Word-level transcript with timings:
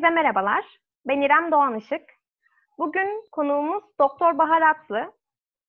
Herkese 0.00 0.14
merhabalar. 0.14 0.64
Ben 1.06 1.20
İrem 1.20 1.52
Doğan 1.52 1.74
Işık. 1.74 2.02
Bugün 2.78 3.24
konuğumuz 3.32 3.82
Doktor 3.98 4.38
Bahar 4.38 4.62
Atlı. 4.62 5.12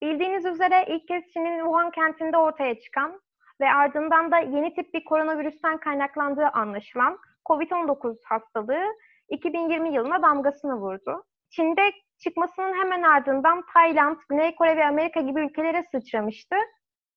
Bildiğiniz 0.02 0.44
üzere 0.44 0.84
ilk 0.88 1.08
kez 1.08 1.32
Çin'in 1.32 1.58
Wuhan 1.58 1.90
kentinde 1.90 2.36
ortaya 2.36 2.80
çıkan 2.80 3.20
ve 3.60 3.70
ardından 3.70 4.30
da 4.30 4.38
yeni 4.38 4.74
tip 4.74 4.94
bir 4.94 5.04
koronavirüsten 5.04 5.78
kaynaklandığı 5.78 6.46
anlaşılan 6.46 7.18
COVID-19 7.48 8.16
hastalığı 8.24 8.84
2020 9.28 9.94
yılına 9.94 10.22
damgasını 10.22 10.74
vurdu. 10.74 11.24
Çin'de 11.50 11.92
çıkmasının 12.18 12.74
hemen 12.74 13.02
ardından 13.02 13.64
Tayland, 13.74 14.16
Güney 14.28 14.54
Kore 14.54 14.76
ve 14.76 14.86
Amerika 14.86 15.20
gibi 15.20 15.40
ülkelere 15.40 15.84
sıçramıştı 15.90 16.56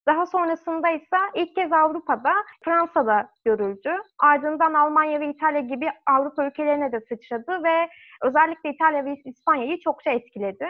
daha 0.08 0.26
sonrasında 0.26 0.90
ise 0.90 1.18
ilk 1.34 1.56
kez 1.56 1.72
Avrupa'da, 1.72 2.34
Fransa'da 2.66 3.30
görüldü. 3.46 3.98
Ardından 4.20 4.74
Almanya 4.74 5.20
ve 5.20 5.30
İtalya 5.30 5.60
gibi 5.60 5.90
Avrupa 6.06 6.46
ülkelerine 6.48 6.92
de 6.92 7.02
sıçradı 7.02 7.64
ve 7.64 7.90
özellikle 8.22 8.70
İtalya 8.70 9.06
ve 9.06 9.22
İspanya'yı 9.26 9.80
çokça 9.80 10.12
etkiledi. 10.12 10.70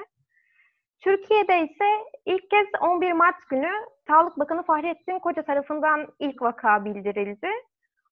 Türkiye'de 0.99 1.61
ise 1.61 1.85
ilk 2.25 2.49
kez 2.49 2.67
11 2.81 3.11
Mart 3.11 3.49
günü 3.49 3.71
Sağlık 4.07 4.39
Bakanı 4.39 4.63
Fahrettin 4.63 5.19
Koca 5.19 5.43
tarafından 5.43 6.07
ilk 6.19 6.41
vaka 6.41 6.85
bildirildi. 6.85 7.49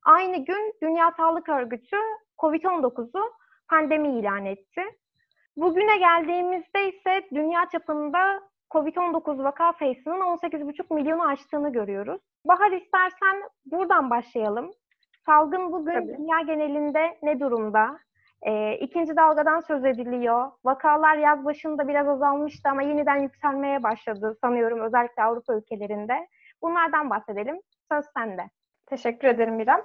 Aynı 0.05 0.45
gün 0.45 0.73
Dünya 0.81 1.11
Sağlık 1.17 1.49
Örgütü 1.49 1.97
COVID-19'u 2.39 3.31
pandemi 3.69 4.19
ilan 4.19 4.45
etti. 4.45 4.81
Bugüne 5.57 5.97
geldiğimizde 5.97 6.89
ise 6.89 7.21
dünya 7.33 7.69
çapında 7.71 8.41
COVID-19 8.73 9.43
vaka 9.43 9.73
sayısının 9.73 10.19
18,5 10.19 10.93
milyonu 10.93 11.27
aştığını 11.27 11.71
görüyoruz. 11.71 12.21
Bahar 12.45 12.71
istersen 12.71 13.43
buradan 13.65 14.09
başlayalım. 14.09 14.71
Salgın 15.25 15.71
bugün 15.71 15.93
Tabii. 15.93 16.17
dünya 16.17 16.41
genelinde 16.41 17.17
ne 17.23 17.39
durumda? 17.39 17.99
E, 18.41 18.77
ikinci 18.77 19.15
dalgadan 19.15 19.59
söz 19.59 19.85
ediliyor. 19.85 20.51
Vakalar 20.65 21.17
yaz 21.17 21.45
başında 21.45 21.87
biraz 21.87 22.07
azalmıştı 22.07 22.69
ama 22.69 22.81
yeniden 22.81 23.15
yükselmeye 23.15 23.83
başladı 23.83 24.37
sanıyorum 24.41 24.81
özellikle 24.81 25.23
Avrupa 25.23 25.55
ülkelerinde. 25.55 26.27
Bunlardan 26.61 27.09
bahsedelim. 27.09 27.59
Söz 27.91 28.05
sende. 28.17 28.49
Teşekkür 28.85 29.27
ederim 29.27 29.59
İrem. 29.59 29.81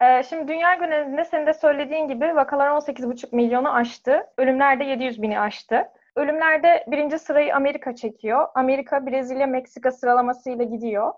Ee, 0.00 0.22
şimdi 0.22 0.48
dünya 0.48 0.74
genelinde 0.74 1.24
senin 1.24 1.46
de 1.46 1.52
söylediğin 1.52 2.08
gibi 2.08 2.36
vakalar 2.36 2.70
18,5 2.70 3.36
milyonu 3.36 3.74
aştı. 3.74 4.26
Ölümler 4.38 4.80
de 4.80 4.84
700 4.84 5.22
bini 5.22 5.40
aştı. 5.40 5.88
Ölümlerde 6.18 6.84
birinci 6.86 7.18
sırayı 7.18 7.56
Amerika 7.56 7.94
çekiyor. 7.94 8.48
Amerika, 8.54 9.06
Brezilya, 9.06 9.46
Meksika 9.46 9.92
sıralamasıyla 9.92 10.64
gidiyor. 10.64 11.12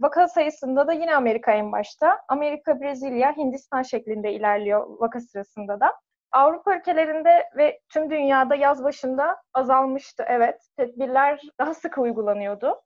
Vaka 0.00 0.28
sayısında 0.28 0.86
da 0.86 0.92
yine 0.92 1.16
Amerika 1.16 1.52
en 1.52 1.72
başta. 1.72 2.18
Amerika, 2.28 2.80
Brezilya, 2.80 3.36
Hindistan 3.36 3.82
şeklinde 3.82 4.32
ilerliyor 4.32 5.00
vaka 5.00 5.20
sırasında 5.20 5.80
da. 5.80 5.92
Avrupa 6.32 6.76
ülkelerinde 6.76 7.44
ve 7.56 7.80
tüm 7.88 8.10
dünyada 8.10 8.54
yaz 8.54 8.84
başında 8.84 9.36
azalmıştı 9.54 10.24
evet. 10.28 10.62
Tedbirler 10.76 11.40
daha 11.60 11.74
sık 11.74 11.98
uygulanıyordu. 11.98 12.80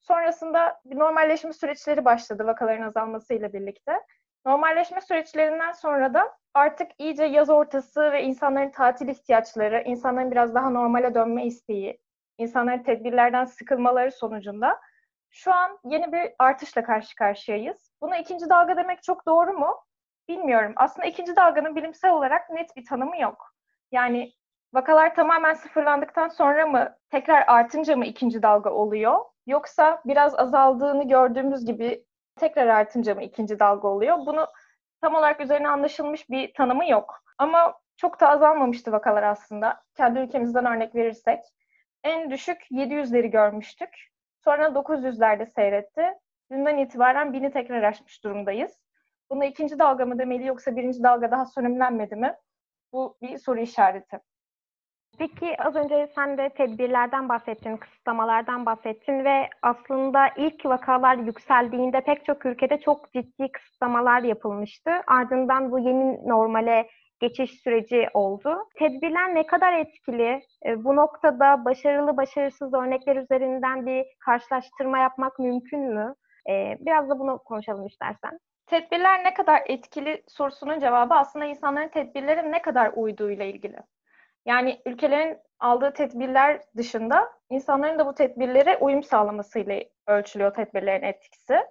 Sonrasında 0.00 0.80
bir 0.84 0.98
normalleşme 0.98 1.52
süreçleri 1.52 2.04
başladı 2.04 2.46
vakaların 2.46 2.82
azalmasıyla 2.86 3.52
birlikte. 3.52 3.92
Normalleşme 4.46 5.00
süreçlerinden 5.00 5.72
sonra 5.72 6.14
da 6.14 6.36
artık 6.54 6.90
iyice 6.98 7.24
yaz 7.24 7.50
ortası 7.50 8.12
ve 8.12 8.22
insanların 8.22 8.70
tatil 8.70 9.08
ihtiyaçları, 9.08 9.82
insanların 9.86 10.30
biraz 10.30 10.54
daha 10.54 10.70
normale 10.70 11.14
dönme 11.14 11.46
isteği, 11.46 12.00
insanların 12.38 12.82
tedbirlerden 12.82 13.44
sıkılmaları 13.44 14.12
sonucunda 14.12 14.80
şu 15.30 15.54
an 15.54 15.78
yeni 15.84 16.12
bir 16.12 16.32
artışla 16.38 16.82
karşı 16.82 17.16
karşıyayız. 17.16 17.92
Buna 18.00 18.16
ikinci 18.18 18.48
dalga 18.48 18.76
demek 18.76 19.02
çok 19.02 19.26
doğru 19.26 19.52
mu? 19.52 19.76
Bilmiyorum. 20.28 20.72
Aslında 20.76 21.06
ikinci 21.06 21.36
dalganın 21.36 21.76
bilimsel 21.76 22.12
olarak 22.12 22.50
net 22.50 22.76
bir 22.76 22.84
tanımı 22.84 23.20
yok. 23.20 23.54
Yani 23.92 24.32
vakalar 24.74 25.14
tamamen 25.14 25.54
sıfırlandıktan 25.54 26.28
sonra 26.28 26.66
mı, 26.66 26.96
tekrar 27.10 27.44
artınca 27.46 27.96
mı 27.96 28.06
ikinci 28.06 28.42
dalga 28.42 28.70
oluyor? 28.70 29.18
Yoksa 29.46 30.02
biraz 30.04 30.38
azaldığını 30.38 31.08
gördüğümüz 31.08 31.64
gibi 31.64 32.04
tekrar 32.36 32.66
artınca 32.66 33.14
mı 33.14 33.22
ikinci 33.22 33.58
dalga 33.58 33.88
oluyor? 33.88 34.18
Bunu 34.18 34.46
tam 35.00 35.14
olarak 35.14 35.40
üzerine 35.40 35.68
anlaşılmış 35.68 36.30
bir 36.30 36.54
tanımı 36.54 36.88
yok. 36.90 37.22
Ama 37.38 37.80
çok 37.96 38.20
da 38.20 38.28
azalmamıştı 38.28 38.92
vakalar 38.92 39.22
aslında. 39.22 39.82
Kendi 39.94 40.18
ülkemizden 40.18 40.66
örnek 40.66 40.94
verirsek. 40.94 41.40
En 42.04 42.30
düşük 42.30 42.70
700'leri 42.70 43.26
görmüştük. 43.26 43.88
Sonra 44.44 44.66
900'lerde 44.66 45.46
seyretti. 45.46 46.14
Dünden 46.50 46.78
itibaren 46.78 47.28
1000'i 47.28 47.50
tekrar 47.50 47.82
aşmış 47.82 48.24
durumdayız. 48.24 48.80
Buna 49.30 49.44
ikinci 49.44 49.78
dalga 49.78 50.06
mı 50.06 50.18
demeli 50.18 50.46
yoksa 50.46 50.76
birinci 50.76 51.02
dalga 51.02 51.30
daha 51.30 51.46
sönümlenmedi 51.46 52.16
mi? 52.16 52.34
Bu 52.92 53.18
bir 53.22 53.38
soru 53.38 53.60
işareti. 53.60 54.20
Peki 55.18 55.56
az 55.62 55.76
önce 55.76 56.08
sen 56.14 56.38
de 56.38 56.48
tedbirlerden 56.48 57.28
bahsettin, 57.28 57.76
kısıtlamalardan 57.76 58.66
bahsettin 58.66 59.24
ve 59.24 59.48
aslında 59.62 60.28
ilk 60.36 60.66
vakalar 60.66 61.16
yükseldiğinde 61.16 62.00
pek 62.00 62.24
çok 62.24 62.46
ülkede 62.46 62.80
çok 62.80 63.12
ciddi 63.12 63.52
kısıtlamalar 63.52 64.22
yapılmıştı. 64.22 64.90
Ardından 65.06 65.72
bu 65.72 65.78
yeni 65.78 66.28
normale 66.28 66.88
geçiş 67.20 67.50
süreci 67.50 68.08
oldu. 68.14 68.68
Tedbirler 68.74 69.34
ne 69.34 69.46
kadar 69.46 69.72
etkili? 69.72 70.42
E, 70.66 70.84
bu 70.84 70.96
noktada 70.96 71.64
başarılı 71.64 72.16
başarısız 72.16 72.74
örnekler 72.74 73.16
üzerinden 73.16 73.86
bir 73.86 74.04
karşılaştırma 74.24 74.98
yapmak 74.98 75.38
mümkün 75.38 75.80
mü? 75.80 76.14
E, 76.50 76.76
biraz 76.80 77.10
da 77.10 77.18
bunu 77.18 77.38
konuşalım 77.38 77.86
istersen. 77.86 78.38
Tedbirler 78.66 79.24
ne 79.24 79.34
kadar 79.34 79.62
etkili 79.66 80.22
sorusunun 80.28 80.80
cevabı 80.80 81.14
aslında 81.14 81.44
insanların 81.44 81.88
tedbirlere 81.88 82.52
ne 82.52 82.62
kadar 82.62 82.92
uyduğuyla 82.96 83.44
ilgili. 83.44 83.76
Yani 84.46 84.82
ülkelerin 84.86 85.38
aldığı 85.60 85.92
tedbirler 85.92 86.60
dışında 86.76 87.32
insanların 87.50 87.98
da 87.98 88.06
bu 88.06 88.14
tedbirlere 88.14 88.76
uyum 88.76 89.02
sağlamasıyla 89.02 89.80
ölçülüyor 90.06 90.54
tedbirlerin 90.54 91.02
etkisi. 91.02 91.66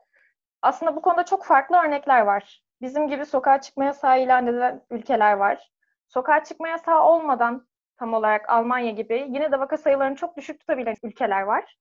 Aslında 0.62 0.96
bu 0.96 1.02
konuda 1.02 1.26
çok 1.26 1.46
farklı 1.46 1.78
örnekler 1.78 2.22
var. 2.22 2.64
Bizim 2.82 3.08
gibi 3.08 3.26
sokağa 3.26 3.62
çıkma 3.62 3.86
yasağı 3.86 4.22
ilan 4.22 4.48
edilen 4.48 4.82
ülkeler 4.92 5.34
var. 5.34 5.72
Sokağa 6.08 6.44
çıkma 6.44 6.68
yasağı 6.68 7.04
olmadan 7.04 7.68
tam 7.98 8.14
olarak 8.14 8.50
Almanya 8.50 8.92
gibi 8.92 9.28
yine 9.30 9.52
de 9.52 9.60
vaka 9.60 9.78
sayılarını 9.78 10.16
çok 10.16 10.38
düşük 10.38 10.60
tutabilen 10.60 10.96
ülkeler 11.04 11.42
var. 11.42 11.78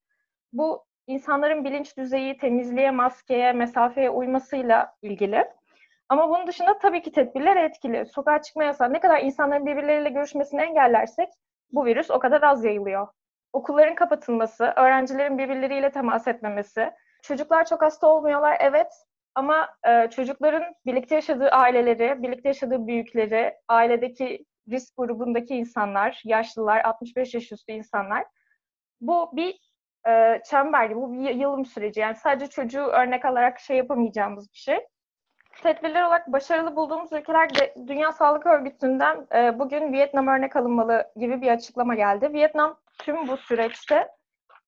Bu 0.53 0.85
insanların 1.07 1.65
bilinç 1.65 1.97
düzeyi 1.97 2.37
temizliğe, 2.39 2.91
maskeye, 2.91 3.53
mesafeye 3.53 4.11
uymasıyla 4.11 4.97
ilgili. 5.03 5.45
Ama 6.09 6.29
bunun 6.29 6.47
dışında 6.47 6.79
tabii 6.79 7.03
ki 7.03 7.13
tedbirler 7.13 7.57
etkili. 7.57 8.07
Sokağa 8.07 8.43
çıkma 8.43 8.65
yasağı 8.65 8.93
ne 8.93 9.01
kadar 9.01 9.21
insanların 9.21 9.67
birbirleriyle 9.67 10.09
görüşmesini 10.09 10.63
engellersek 10.63 11.29
bu 11.73 11.85
virüs 11.85 12.11
o 12.11 12.19
kadar 12.19 12.43
az 12.43 12.65
yayılıyor. 12.65 13.09
Okulların 13.53 13.95
kapatılması, 13.95 14.65
öğrencilerin 14.77 15.39
birbirleriyle 15.39 15.91
temas 15.91 16.29
etmemesi. 16.29 16.93
Çocuklar 17.23 17.65
çok 17.65 17.83
hasta 17.83 18.07
olmuyorlar 18.07 18.57
evet 18.61 18.93
ama 19.35 19.69
e, 19.87 20.11
çocukların 20.11 20.75
birlikte 20.87 21.15
yaşadığı 21.15 21.49
aileleri, 21.49 22.23
birlikte 22.23 22.49
yaşadığı 22.49 22.87
büyükleri, 22.87 23.55
ailedeki 23.69 24.45
risk 24.71 24.97
grubundaki 24.97 25.55
insanlar, 25.57 26.21
yaşlılar, 26.25 26.85
65 26.85 27.35
yaş 27.35 27.53
üstü 27.53 27.73
insanlar. 27.73 28.25
Bu 29.01 29.31
bir 29.37 29.61
e, 30.09 30.43
çember, 30.51 30.97
bu 30.97 31.13
bir 31.13 31.35
yılım 31.35 31.65
süreci. 31.65 32.01
Yani 32.01 32.17
sadece 32.17 32.51
çocuğu 32.51 32.83
örnek 32.83 33.25
alarak 33.25 33.61
şey 33.61 33.77
yapamayacağımız 33.77 34.53
bir 34.53 34.59
şey 34.59 34.79
tedbirler 35.63 36.03
olarak 36.03 36.33
başarılı 36.33 36.77
bulduğumuz 36.77 37.13
ülkeler 37.13 37.55
de 37.55 37.75
Dünya 37.87 38.13
Sağlık 38.13 38.47
Örgütü'nden 38.47 39.27
e, 39.35 39.59
bugün 39.59 39.93
Vietnam 39.93 40.29
örnek 40.29 40.57
alınmalı 40.57 41.13
gibi 41.17 41.43
bir 41.43 41.49
açıklama 41.49 41.95
geldi. 41.95 42.33
Vietnam 42.33 42.79
tüm 42.99 43.29
bu 43.29 43.37
süreçte 43.37 44.09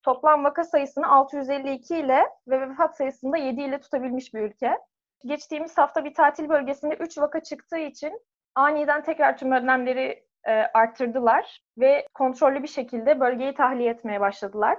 toplam 0.03 0.43
vaka 0.43 0.63
sayısını 0.63 1.07
652 1.07 1.97
ile 1.97 2.25
ve 2.47 2.69
vefat 2.69 2.97
sayısını 2.97 3.31
da 3.31 3.37
7 3.37 3.61
ile 3.61 3.79
tutabilmiş 3.79 4.33
bir 4.33 4.41
ülke. 4.41 4.77
Geçtiğimiz 5.25 5.77
hafta 5.77 6.05
bir 6.05 6.13
tatil 6.13 6.49
bölgesinde 6.49 6.95
3 6.95 7.17
vaka 7.17 7.43
çıktığı 7.43 7.77
için 7.77 8.21
aniden 8.55 9.03
tekrar 9.03 9.37
tüm 9.37 9.51
önlemleri 9.51 10.23
e, 10.47 10.53
arttırdılar 10.73 11.61
ve 11.77 12.07
kontrollü 12.13 12.63
bir 12.63 12.67
şekilde 12.67 13.19
bölgeyi 13.19 13.53
tahliye 13.53 13.89
etmeye 13.89 14.19
başladılar. 14.19 14.77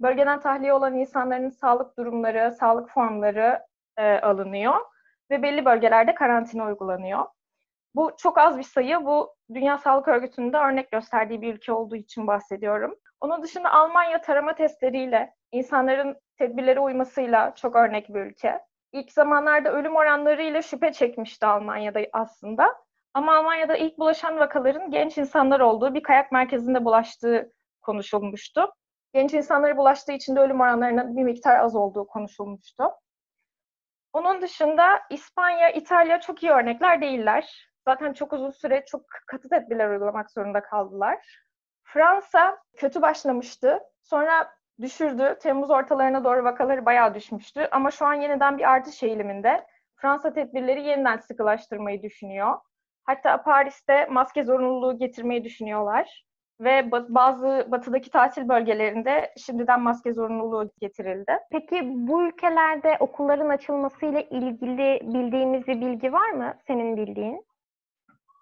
Bölgeden 0.00 0.40
tahliye 0.40 0.72
olan 0.72 0.94
insanların 0.94 1.50
sağlık 1.50 1.98
durumları, 1.98 2.52
sağlık 2.52 2.90
formları 2.90 3.60
e, 3.96 4.18
alınıyor 4.18 4.91
ve 5.32 5.42
belli 5.42 5.64
bölgelerde 5.64 6.14
karantina 6.14 6.66
uygulanıyor. 6.66 7.26
Bu 7.94 8.12
çok 8.18 8.38
az 8.38 8.58
bir 8.58 8.62
sayı. 8.62 9.04
Bu 9.04 9.34
Dünya 9.54 9.78
Sağlık 9.78 10.08
Örgütü'nün 10.08 10.52
de 10.52 10.56
örnek 10.56 10.90
gösterdiği 10.90 11.42
bir 11.42 11.54
ülke 11.54 11.72
olduğu 11.72 11.96
için 11.96 12.26
bahsediyorum. 12.26 12.94
Onun 13.20 13.42
dışında 13.42 13.72
Almanya 13.72 14.20
tarama 14.20 14.54
testleriyle, 14.54 15.34
insanların 15.52 16.16
tedbirlere 16.38 16.80
uymasıyla 16.80 17.54
çok 17.54 17.76
örnek 17.76 18.08
bir 18.08 18.20
ülke. 18.20 18.60
İlk 18.92 19.12
zamanlarda 19.12 19.72
ölüm 19.72 19.96
oranlarıyla 19.96 20.62
şüphe 20.62 20.92
çekmişti 20.92 21.46
Almanya'da 21.46 22.00
aslında. 22.12 22.76
Ama 23.14 23.36
Almanya'da 23.36 23.76
ilk 23.76 23.98
bulaşan 23.98 24.38
vakaların 24.38 24.90
genç 24.90 25.18
insanlar 25.18 25.60
olduğu 25.60 25.94
bir 25.94 26.02
kayak 26.02 26.32
merkezinde 26.32 26.84
bulaştığı 26.84 27.52
konuşulmuştu. 27.82 28.72
Genç 29.14 29.34
insanlara 29.34 29.76
bulaştığı 29.76 30.12
için 30.12 30.36
de 30.36 30.40
ölüm 30.40 30.60
oranlarının 30.60 31.16
bir 31.16 31.22
miktar 31.22 31.56
az 31.56 31.76
olduğu 31.76 32.06
konuşulmuştu. 32.06 32.84
Onun 34.12 34.42
dışında 34.42 35.00
İspanya, 35.10 35.70
İtalya 35.70 36.20
çok 36.20 36.42
iyi 36.42 36.52
örnekler 36.52 37.00
değiller. 37.00 37.68
Zaten 37.84 38.12
çok 38.12 38.32
uzun 38.32 38.50
süre 38.50 38.84
çok 38.86 39.02
katı 39.26 39.48
tedbirler 39.48 39.88
uygulamak 39.88 40.30
zorunda 40.30 40.62
kaldılar. 40.62 41.42
Fransa 41.84 42.58
kötü 42.76 43.02
başlamıştı. 43.02 43.80
Sonra 44.02 44.54
düşürdü. 44.80 45.38
Temmuz 45.40 45.70
ortalarına 45.70 46.24
doğru 46.24 46.44
vakaları 46.44 46.86
bayağı 46.86 47.14
düşmüştü. 47.14 47.68
Ama 47.72 47.90
şu 47.90 48.06
an 48.06 48.14
yeniden 48.14 48.58
bir 48.58 48.70
artış 48.70 49.02
eğiliminde. 49.02 49.66
Fransa 49.96 50.32
tedbirleri 50.32 50.82
yeniden 50.82 51.16
sıkılaştırmayı 51.16 52.02
düşünüyor. 52.02 52.58
Hatta 53.04 53.42
Paris'te 53.42 54.06
maske 54.06 54.44
zorunluluğu 54.44 54.98
getirmeyi 54.98 55.44
düşünüyorlar. 55.44 56.24
Ve 56.62 56.90
bazı 56.92 57.66
batıdaki 57.68 58.10
tatil 58.10 58.48
bölgelerinde 58.48 59.34
şimdiden 59.36 59.80
maske 59.80 60.12
zorunluluğu 60.12 60.70
getirildi. 60.80 61.38
Peki 61.50 61.80
bu 61.84 62.22
ülkelerde 62.22 62.96
okulların 63.00 63.48
açılmasıyla 63.48 64.20
ilgili 64.20 65.00
bildiğimiz 65.02 65.66
bir 65.66 65.80
bilgi 65.80 66.12
var 66.12 66.30
mı 66.30 66.54
senin 66.66 66.96
bildiğin? 66.96 67.46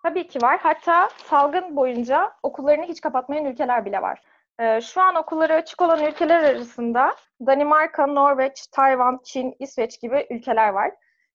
Tabii 0.02 0.26
ki 0.26 0.42
var. 0.42 0.58
Hatta 0.62 1.08
salgın 1.08 1.76
boyunca 1.76 2.32
okullarını 2.42 2.84
hiç 2.84 3.00
kapatmayan 3.00 3.44
ülkeler 3.44 3.84
bile 3.84 4.02
var. 4.02 4.22
Ee, 4.60 4.80
şu 4.80 5.00
an 5.00 5.14
okulları 5.14 5.54
açık 5.54 5.82
olan 5.82 6.04
ülkeler 6.04 6.44
arasında 6.44 7.14
Danimarka, 7.46 8.06
Norveç, 8.06 8.66
Tayvan, 8.66 9.20
Çin, 9.24 9.56
İsveç 9.58 10.00
gibi 10.00 10.26
ülkeler 10.30 10.68
var. 10.68 10.90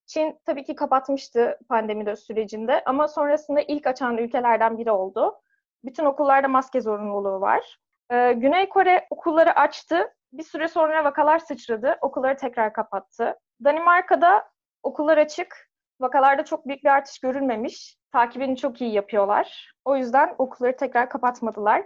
Çin 0.05 0.39
tabii 0.45 0.63
ki 0.63 0.75
kapatmıştı 0.75 1.59
pandemi 1.69 2.17
sürecinde 2.17 2.83
ama 2.85 3.07
sonrasında 3.07 3.61
ilk 3.61 3.87
açan 3.87 4.17
ülkelerden 4.17 4.77
biri 4.77 4.91
oldu. 4.91 5.41
Bütün 5.85 6.05
okullarda 6.05 6.47
maske 6.47 6.81
zorunluluğu 6.81 7.41
var. 7.41 7.77
Ee, 8.11 8.33
Güney 8.33 8.69
Kore 8.69 9.07
okulları 9.09 9.55
açtı. 9.55 10.13
Bir 10.33 10.43
süre 10.43 10.67
sonra 10.67 11.03
vakalar 11.03 11.39
sıçradı. 11.39 11.97
Okulları 12.01 12.37
tekrar 12.37 12.73
kapattı. 12.73 13.39
Danimarka'da 13.63 14.49
okullar 14.83 15.17
açık. 15.17 15.69
Vakalarda 15.99 16.45
çok 16.45 16.67
büyük 16.67 16.83
bir 16.83 16.89
artış 16.89 17.19
görülmemiş. 17.19 17.97
Takibini 18.11 18.57
çok 18.57 18.81
iyi 18.81 18.93
yapıyorlar. 18.93 19.73
O 19.85 19.95
yüzden 19.97 20.35
okulları 20.37 20.75
tekrar 20.75 21.09
kapatmadılar. 21.09 21.85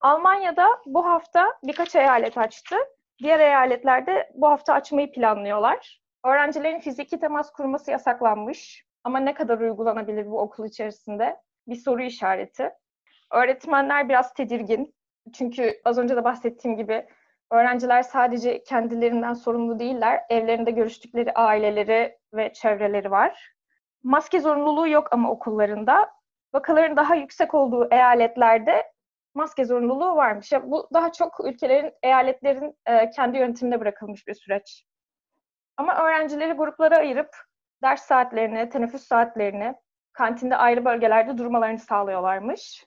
Almanya'da 0.00 0.66
bu 0.86 1.06
hafta 1.06 1.58
birkaç 1.62 1.96
eyalet 1.96 2.38
açtı. 2.38 2.76
Diğer 3.22 3.40
eyaletlerde 3.40 4.30
bu 4.34 4.48
hafta 4.48 4.74
açmayı 4.74 5.12
planlıyorlar. 5.12 6.00
Öğrencilerin 6.24 6.80
fiziki 6.80 7.20
temas 7.20 7.52
kurması 7.52 7.90
yasaklanmış. 7.90 8.84
Ama 9.04 9.18
ne 9.18 9.34
kadar 9.34 9.58
uygulanabilir 9.58 10.30
bu 10.30 10.40
okul 10.40 10.66
içerisinde? 10.66 11.36
Bir 11.66 11.76
soru 11.76 12.02
işareti. 12.02 12.70
Öğretmenler 13.32 14.08
biraz 14.08 14.34
tedirgin. 14.34 14.94
Çünkü 15.34 15.80
az 15.84 15.98
önce 15.98 16.16
de 16.16 16.24
bahsettiğim 16.24 16.76
gibi 16.76 17.06
öğrenciler 17.50 18.02
sadece 18.02 18.62
kendilerinden 18.62 19.34
sorumlu 19.34 19.78
değiller. 19.78 20.20
Evlerinde 20.30 20.70
görüştükleri 20.70 21.32
aileleri 21.32 22.18
ve 22.34 22.52
çevreleri 22.52 23.10
var. 23.10 23.52
Maske 24.02 24.40
zorunluluğu 24.40 24.88
yok 24.88 25.08
ama 25.12 25.30
okullarında. 25.30 26.10
Vakaların 26.54 26.96
daha 26.96 27.14
yüksek 27.14 27.54
olduğu 27.54 27.88
eyaletlerde 27.90 28.92
maske 29.34 29.64
zorunluluğu 29.64 30.16
varmış. 30.16 30.52
Ya 30.52 30.70
bu 30.70 30.88
daha 30.94 31.12
çok 31.12 31.44
ülkelerin, 31.44 31.92
eyaletlerin 32.02 32.76
e, 32.86 33.10
kendi 33.10 33.38
yönetimine 33.38 33.80
bırakılmış 33.80 34.26
bir 34.26 34.34
süreç. 34.34 34.84
Ama 35.76 35.94
öğrencileri 36.04 36.52
gruplara 36.52 36.96
ayırıp 36.96 37.36
ders 37.82 38.02
saatlerini, 38.02 38.70
teneffüs 38.70 39.02
saatlerini, 39.02 39.74
kantinde 40.12 40.56
ayrı 40.56 40.84
bölgelerde 40.84 41.38
durmalarını 41.38 41.78
sağlıyorlarmış. 41.78 42.84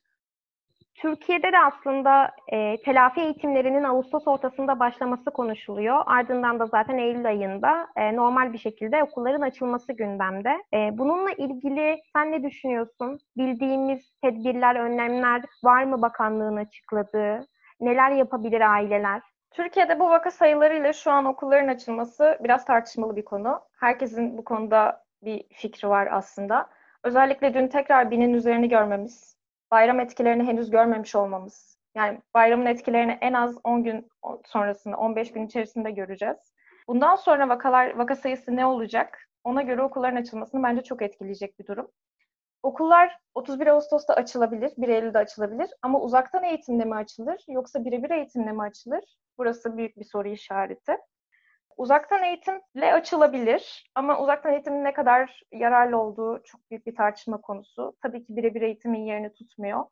Türkiye'de 0.95 1.51
de 1.51 1.60
aslında 1.60 2.31
e, 2.48 2.78
telafi 2.81 3.22
eğitimlerinin 3.22 3.84
Ağustos 3.84 4.28
ortasında 4.28 4.80
başlaması 4.80 5.31
konuşuluyor. 5.31 6.04
Ardından 6.06 6.60
da 6.60 6.66
zaten 6.66 6.98
Eylül 6.98 7.28
ayında 7.28 7.88
e, 7.95 8.16
normal 8.16 8.54
bir 8.54 8.57
şekilde 8.57 9.04
okulların 9.04 9.42
açılması 9.42 9.94
gündemde. 9.94 10.63
E, 10.74 10.98
bununla 10.98 11.31
ilgili 11.31 12.01
sen 12.13 12.31
ne 12.31 12.44
düşünüyorsun? 12.44 13.19
Bildiğimiz 13.38 14.13
tedbirler, 14.22 14.75
önlemler 14.75 15.42
var 15.63 15.84
mı 15.84 16.01
bakanlığın 16.01 16.56
açıkladığı? 16.56 17.48
Neler 17.80 18.12
yapabilir 18.12 18.74
aileler? 18.74 19.22
Türkiye'de 19.51 20.00
bu 20.00 20.10
vaka 20.10 20.31
sayılarıyla 20.31 20.94
şu 20.94 21.12
an 21.12 21.25
okulların 21.25 21.68
açılması 21.68 22.38
biraz 22.44 22.66
tartışmalı 22.66 23.16
bir 23.16 23.25
konu. 23.25 23.62
Herkesin 23.80 24.38
bu 24.38 24.44
konuda 24.44 25.04
bir 25.24 25.44
fikri 25.51 25.90
var 25.90 26.07
aslında. 26.12 26.69
Özellikle 27.04 27.54
dün 27.54 27.68
tekrar 27.68 28.12
binin 28.12 28.34
üzerini 28.34 28.69
görmemiz 28.69 29.32
bayram 29.73 29.99
etkilerini 29.99 30.43
henüz 30.43 30.69
görmemiş 30.69 31.15
olmamız. 31.15 31.77
Yani 31.95 32.21
bayramın 32.33 32.65
etkilerini 32.65 33.17
en 33.21 33.33
az 33.33 33.57
10 33.63 33.83
gün 33.83 34.09
sonrasında, 34.45 34.97
15 34.97 35.31
gün 35.31 35.45
içerisinde 35.45 35.91
göreceğiz. 35.91 36.53
Bundan 36.87 37.15
sonra 37.15 37.49
vakalar, 37.49 37.95
vaka 37.95 38.15
sayısı 38.15 38.55
ne 38.55 38.65
olacak? 38.65 39.29
Ona 39.43 39.61
göre 39.61 39.81
okulların 39.81 40.15
açılmasını 40.15 40.63
bence 40.63 40.83
çok 40.83 41.01
etkileyecek 41.01 41.59
bir 41.59 41.67
durum. 41.67 41.91
Okullar 42.63 43.19
31 43.35 43.67
Ağustos'ta 43.67 44.13
açılabilir, 44.13 44.73
1 44.77 44.87
Eylül'de 44.87 45.17
açılabilir 45.17 45.69
ama 45.81 46.01
uzaktan 46.01 46.43
eğitimle 46.43 46.85
mi 46.85 46.95
açılır 46.95 47.45
yoksa 47.47 47.85
birebir 47.85 48.09
eğitimle 48.09 48.51
mi 48.51 48.61
açılır? 48.61 49.03
Burası 49.37 49.77
büyük 49.77 49.97
bir 49.97 50.05
soru 50.05 50.27
işareti. 50.27 50.97
Uzaktan 51.77 52.23
eğitimle 52.23 52.93
açılabilir 52.93 53.91
ama 53.95 54.19
uzaktan 54.19 54.53
eğitimin 54.53 54.83
ne 54.83 54.93
kadar 54.93 55.41
yararlı 55.51 55.97
olduğu 55.97 56.43
çok 56.43 56.69
büyük 56.71 56.85
bir 56.85 56.95
tartışma 56.95 57.41
konusu. 57.41 57.95
Tabii 58.01 58.25
ki 58.25 58.35
birebir 58.35 58.61
eğitimin 58.61 59.05
yerini 59.05 59.33
tutmuyor. 59.33 59.85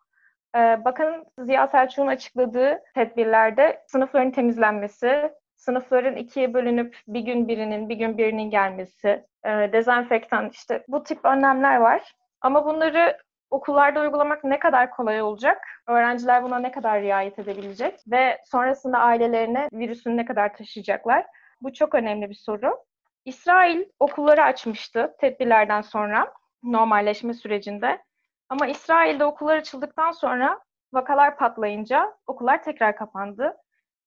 Ee, 0.55 0.85
Bakanın 0.85 1.25
Ziya 1.39 1.67
Selçuk'un 1.67 2.07
açıkladığı 2.07 2.79
tedbirlerde 2.95 3.83
sınıfların 3.87 4.31
temizlenmesi, 4.31 5.31
sınıfların 5.55 6.15
ikiye 6.15 6.53
bölünüp 6.53 6.97
bir 7.07 7.19
gün 7.19 7.47
birinin, 7.47 7.89
bir 7.89 7.95
gün 7.95 8.17
birinin 8.17 8.49
gelmesi, 8.49 9.25
e, 9.45 9.49
dezenfektan 9.73 10.49
işte 10.49 10.83
bu 10.87 11.03
tip 11.03 11.25
önlemler 11.25 11.77
var. 11.77 12.13
Ama 12.41 12.65
bunları 12.65 13.17
okullarda 13.49 14.01
uygulamak 14.01 14.43
ne 14.43 14.59
kadar 14.59 14.91
kolay 14.91 15.21
olacak? 15.21 15.57
Öğrenciler 15.87 16.43
buna 16.43 16.59
ne 16.59 16.71
kadar 16.71 17.01
riayet 17.01 17.39
edebilecek? 17.39 17.99
Ve 18.11 18.37
sonrasında 18.45 18.97
ailelerine 18.97 19.67
virüsünü 19.73 20.17
ne 20.17 20.25
kadar 20.25 20.53
taşıyacaklar? 20.53 21.25
Bu 21.61 21.73
çok 21.73 21.95
önemli 21.95 22.29
bir 22.29 22.35
soru. 22.35 22.77
İsrail 23.25 23.83
okulları 23.99 24.43
açmıştı 24.43 25.15
tedbirlerden 25.19 25.81
sonra 25.81 26.33
normalleşme 26.63 27.33
sürecinde. 27.33 28.03
Ama 28.49 28.67
İsrail'de 28.67 29.25
okullar 29.25 29.57
açıldıktan 29.57 30.11
sonra 30.11 30.59
vakalar 30.93 31.37
patlayınca 31.37 32.13
okullar 32.27 32.63
tekrar 32.63 32.95
kapandı. 32.95 33.57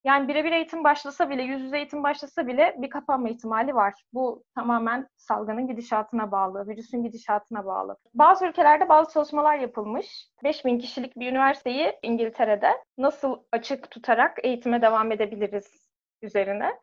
Yani 0.04 0.28
birebir 0.28 0.52
eğitim 0.52 0.84
başlasa 0.84 1.30
bile, 1.30 1.42
yüz 1.42 1.62
yüze 1.62 1.76
eğitim 1.76 2.02
başlasa 2.02 2.46
bile 2.46 2.76
bir 2.78 2.90
kapanma 2.90 3.28
ihtimali 3.28 3.74
var. 3.74 3.94
Bu 4.12 4.44
tamamen 4.54 5.08
salgının 5.16 5.68
gidişatına 5.68 6.32
bağlı, 6.32 6.68
virüsün 6.68 7.02
gidişatına 7.02 7.66
bağlı. 7.66 7.96
Bazı 8.14 8.46
ülkelerde 8.46 8.88
bazı 8.88 9.12
çalışmalar 9.12 9.58
yapılmış. 9.58 10.28
5000 10.44 10.78
kişilik 10.78 11.16
bir 11.16 11.30
üniversiteyi 11.30 11.98
İngiltere'de 12.02 12.70
nasıl 12.98 13.38
açık 13.52 13.90
tutarak 13.90 14.38
eğitime 14.42 14.82
devam 14.82 15.12
edebiliriz 15.12 15.90
üzerine. 16.22 16.78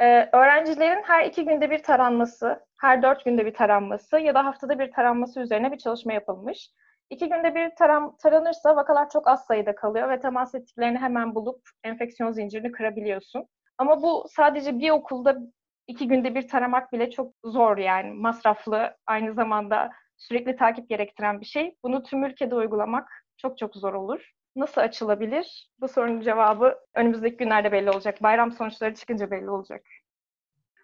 Ee, 0.00 0.28
öğrencilerin 0.32 1.02
her 1.02 1.24
iki 1.26 1.44
günde 1.44 1.70
bir 1.70 1.82
taranması, 1.82 2.66
her 2.80 3.02
dört 3.02 3.24
günde 3.24 3.46
bir 3.46 3.54
taranması 3.54 4.18
ya 4.18 4.34
da 4.34 4.44
haftada 4.44 4.78
bir 4.78 4.92
taranması 4.92 5.40
üzerine 5.40 5.72
bir 5.72 5.78
çalışma 5.78 6.12
yapılmış. 6.12 6.70
İki 7.10 7.28
günde 7.28 7.54
bir 7.54 7.74
taran, 7.76 8.16
taranırsa 8.16 8.76
vakalar 8.76 9.10
çok 9.10 9.28
az 9.28 9.44
sayıda 9.46 9.74
kalıyor 9.74 10.08
ve 10.10 10.20
temas 10.20 10.54
ettiklerini 10.54 10.98
hemen 10.98 11.34
bulup 11.34 11.60
enfeksiyon 11.84 12.32
zincirini 12.32 12.72
kırabiliyorsun. 12.72 13.46
Ama 13.78 14.02
bu 14.02 14.26
sadece 14.28 14.78
bir 14.78 14.90
okulda 14.90 15.38
iki 15.86 16.08
günde 16.08 16.34
bir 16.34 16.48
taramak 16.48 16.92
bile 16.92 17.10
çok 17.10 17.34
zor 17.44 17.78
yani 17.78 18.10
masraflı, 18.12 18.96
aynı 19.06 19.34
zamanda 19.34 19.90
sürekli 20.16 20.56
takip 20.56 20.88
gerektiren 20.88 21.40
bir 21.40 21.46
şey. 21.46 21.76
Bunu 21.84 22.02
tüm 22.02 22.24
ülkede 22.24 22.54
uygulamak 22.54 23.08
çok 23.36 23.58
çok 23.58 23.76
zor 23.76 23.94
olur 23.94 24.30
nasıl 24.56 24.80
açılabilir? 24.80 25.70
Bu 25.80 25.88
sorunun 25.88 26.20
cevabı 26.20 26.78
önümüzdeki 26.94 27.36
günlerde 27.36 27.72
belli 27.72 27.90
olacak. 27.90 28.22
Bayram 28.22 28.52
sonuçları 28.52 28.94
çıkınca 28.94 29.30
belli 29.30 29.50
olacak. 29.50 29.82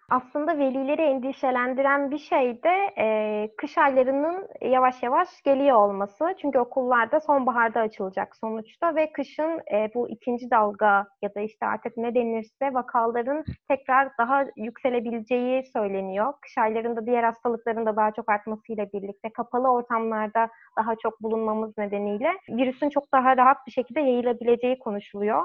Aslında 0.09 0.57
velileri 0.57 1.01
endişelendiren 1.01 2.11
bir 2.11 2.17
şey 2.17 2.63
de 2.63 2.93
e, 2.97 3.49
kış 3.57 3.77
aylarının 3.77 4.47
yavaş 4.61 5.03
yavaş 5.03 5.41
geliyor 5.41 5.77
olması. 5.77 6.35
Çünkü 6.41 6.59
okullarda 6.59 7.19
sonbaharda 7.19 7.79
açılacak 7.79 8.35
sonuçta 8.35 8.95
ve 8.95 9.11
kışın 9.11 9.61
e, 9.73 9.91
bu 9.95 10.09
ikinci 10.09 10.51
dalga 10.51 11.07
ya 11.21 11.35
da 11.35 11.41
işte 11.41 11.65
artık 11.65 11.97
ne 11.97 12.15
denirse 12.15 12.73
vakaların 12.73 13.43
tekrar 13.67 14.09
daha 14.17 14.45
yükselebileceği 14.57 15.63
söyleniyor. 15.73 16.33
Kış 16.41 16.57
aylarında 16.57 17.05
diğer 17.05 17.23
hastalıkların 17.23 17.85
da 17.85 17.95
daha 17.95 18.11
çok 18.11 18.29
artmasıyla 18.29 18.85
birlikte 18.93 19.29
kapalı 19.33 19.71
ortamlarda 19.71 20.49
daha 20.77 20.95
çok 20.95 21.21
bulunmamız 21.21 21.77
nedeniyle 21.77 22.29
virüsün 22.49 22.89
çok 22.89 23.11
daha 23.13 23.37
rahat 23.37 23.57
bir 23.67 23.71
şekilde 23.71 23.99
yayılabileceği 23.99 24.79
konuşuluyor. 24.79 25.43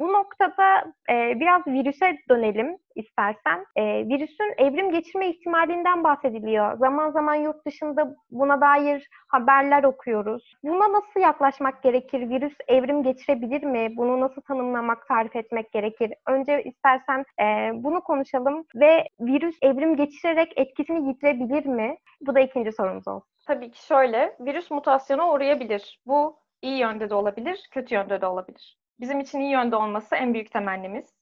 Bu 0.00 0.12
noktada 0.12 0.92
e, 1.10 1.40
biraz 1.40 1.66
virüse 1.66 2.18
dönelim 2.28 2.78
istersen. 2.94 3.66
E, 3.76 3.82
virüsün 4.08 4.54
evrim 4.58 4.90
geçirme 4.90 5.28
ihtimalinden 5.28 6.04
bahsediliyor. 6.04 6.78
Zaman 6.78 7.10
zaman 7.10 7.34
yurt 7.34 7.66
dışında 7.66 8.16
buna 8.30 8.60
dair 8.60 9.08
haberler 9.28 9.84
okuyoruz. 9.84 10.52
Buna 10.62 10.92
nasıl 10.92 11.20
yaklaşmak 11.20 11.82
gerekir? 11.82 12.30
Virüs 12.30 12.54
evrim 12.68 13.02
geçirebilir 13.02 13.62
mi? 13.62 13.96
Bunu 13.96 14.20
nasıl 14.20 14.42
tanımlamak, 14.42 15.08
tarif 15.08 15.36
etmek 15.36 15.72
gerekir? 15.72 16.12
Önce 16.26 16.62
istersen 16.62 17.24
e, 17.40 17.70
bunu 17.74 18.00
konuşalım 18.00 18.64
ve 18.74 19.08
virüs 19.20 19.56
evrim 19.62 19.96
geçirerek 19.96 20.52
etkisini 20.56 21.08
yitirebilir 21.08 21.66
mi? 21.66 21.96
Bu 22.20 22.34
da 22.34 22.40
ikinci 22.40 22.72
sorumuz 22.72 23.08
olsun. 23.08 23.28
Tabii 23.46 23.70
ki 23.70 23.86
şöyle, 23.86 24.36
virüs 24.40 24.70
mutasyona 24.70 25.32
uğrayabilir. 25.32 26.00
Bu 26.06 26.36
iyi 26.62 26.78
yönde 26.78 27.10
de 27.10 27.14
olabilir, 27.14 27.68
kötü 27.70 27.94
yönde 27.94 28.20
de 28.20 28.26
olabilir. 28.26 28.83
Bizim 29.04 29.20
için 29.20 29.40
iyi 29.40 29.50
yönde 29.50 29.76
olması 29.76 30.16
en 30.16 30.34
büyük 30.34 30.52
temennimiz. 30.52 31.14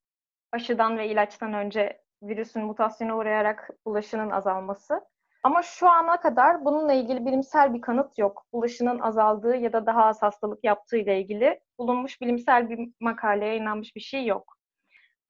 Aşıdan 0.53 0.99
ve 0.99 1.09
ilaçtan 1.09 1.53
önce 1.53 2.01
virüsün 2.23 2.65
mutasyona 2.65 3.17
uğrayarak 3.17 3.71
bulaşının 3.87 4.31
azalması. 4.31 5.01
Ama 5.43 5.63
şu 5.63 5.89
ana 5.89 6.21
kadar 6.21 6.65
bununla 6.65 6.93
ilgili 6.93 7.27
bilimsel 7.27 7.75
bir 7.75 7.81
kanıt 7.81 8.19
yok. 8.19 8.47
Bulaşının 8.53 8.99
azaldığı 8.99 9.57
ya 9.57 9.73
da 9.73 9.87
daha 9.87 10.05
az 10.05 10.23
hastalık 10.23 10.65
yaptığı 10.65 10.97
ile 10.97 11.21
ilgili 11.21 11.61
bulunmuş 11.79 12.21
bilimsel 12.21 12.71
bir 12.71 12.89
makaleye 13.01 13.49
yayınlanmış 13.49 13.97
bir 13.97 14.01
şey 14.01 14.27
yok. 14.27 14.57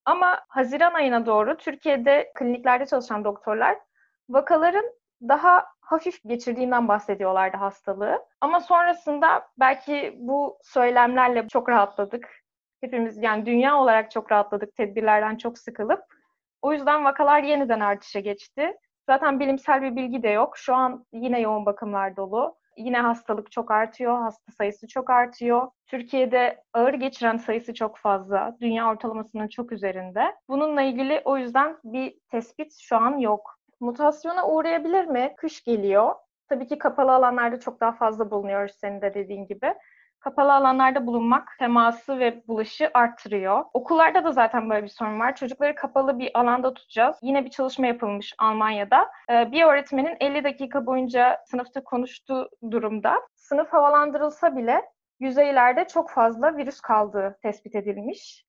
Ama 0.04 0.40
Haziran 0.48 0.94
ayına 0.94 1.26
doğru 1.26 1.56
Türkiye'de 1.56 2.32
kliniklerde 2.34 2.86
çalışan 2.86 3.24
doktorlar 3.24 3.78
vakaların 4.28 4.84
daha 5.28 5.66
hafif 5.80 6.22
geçirdiğinden 6.26 6.88
bahsediyorlardı 6.88 7.56
hastalığı. 7.56 8.26
Ama 8.40 8.60
sonrasında 8.60 9.48
belki 9.58 10.14
bu 10.18 10.58
söylemlerle 10.62 11.48
çok 11.48 11.68
rahatladık. 11.68 12.41
Hepimiz 12.82 13.22
yani 13.22 13.46
dünya 13.46 13.78
olarak 13.78 14.10
çok 14.10 14.32
rahatladık, 14.32 14.76
tedbirlerden 14.76 15.36
çok 15.36 15.58
sıkılıp. 15.58 16.04
O 16.62 16.72
yüzden 16.72 17.04
vakalar 17.04 17.42
yeniden 17.42 17.80
artışa 17.80 18.20
geçti. 18.20 18.76
Zaten 19.06 19.40
bilimsel 19.40 19.82
bir 19.82 19.96
bilgi 19.96 20.22
de 20.22 20.28
yok. 20.28 20.56
Şu 20.56 20.74
an 20.74 21.06
yine 21.12 21.40
yoğun 21.40 21.66
bakımlar 21.66 22.16
dolu. 22.16 22.56
Yine 22.76 22.98
hastalık 23.00 23.50
çok 23.50 23.70
artıyor, 23.70 24.18
hasta 24.18 24.52
sayısı 24.52 24.88
çok 24.88 25.10
artıyor. 25.10 25.68
Türkiye'de 25.86 26.64
ağır 26.72 26.94
geçiren 26.94 27.36
sayısı 27.36 27.74
çok 27.74 27.98
fazla. 27.98 28.56
Dünya 28.60 28.90
ortalamasının 28.90 29.48
çok 29.48 29.72
üzerinde. 29.72 30.34
Bununla 30.48 30.82
ilgili 30.82 31.22
o 31.24 31.36
yüzden 31.36 31.76
bir 31.84 32.18
tespit 32.30 32.74
şu 32.80 32.96
an 32.96 33.18
yok. 33.18 33.58
Mutasyona 33.80 34.48
uğrayabilir 34.48 35.04
mi? 35.04 35.34
Kış 35.36 35.64
geliyor. 35.64 36.14
Tabii 36.48 36.66
ki 36.66 36.78
kapalı 36.78 37.12
alanlarda 37.12 37.60
çok 37.60 37.80
daha 37.80 37.92
fazla 37.92 38.30
bulunuyoruz 38.30 38.76
senin 38.80 39.00
de 39.00 39.14
dediğin 39.14 39.46
gibi. 39.46 39.74
Kapalı 40.22 40.54
alanlarda 40.54 41.06
bulunmak 41.06 41.48
teması 41.58 42.18
ve 42.18 42.42
bulaşı 42.48 42.90
arttırıyor. 42.94 43.64
Okullarda 43.74 44.24
da 44.24 44.32
zaten 44.32 44.70
böyle 44.70 44.82
bir 44.82 44.88
sorun 44.88 45.20
var. 45.20 45.36
Çocukları 45.36 45.74
kapalı 45.74 46.18
bir 46.18 46.38
alanda 46.38 46.74
tutacağız. 46.74 47.16
Yine 47.22 47.44
bir 47.44 47.50
çalışma 47.50 47.86
yapılmış 47.86 48.34
Almanya'da. 48.38 49.10
Ee, 49.30 49.52
bir 49.52 49.62
öğretmenin 49.62 50.16
50 50.20 50.44
dakika 50.44 50.86
boyunca 50.86 51.40
sınıfta 51.46 51.84
konuştuğu 51.84 52.48
durumda 52.70 53.14
sınıf 53.34 53.72
havalandırılsa 53.72 54.56
bile 54.56 54.82
yüzeylerde 55.20 55.86
çok 55.86 56.10
fazla 56.10 56.56
virüs 56.56 56.80
kaldığı 56.80 57.38
tespit 57.42 57.74
edilmiş. 57.74 58.44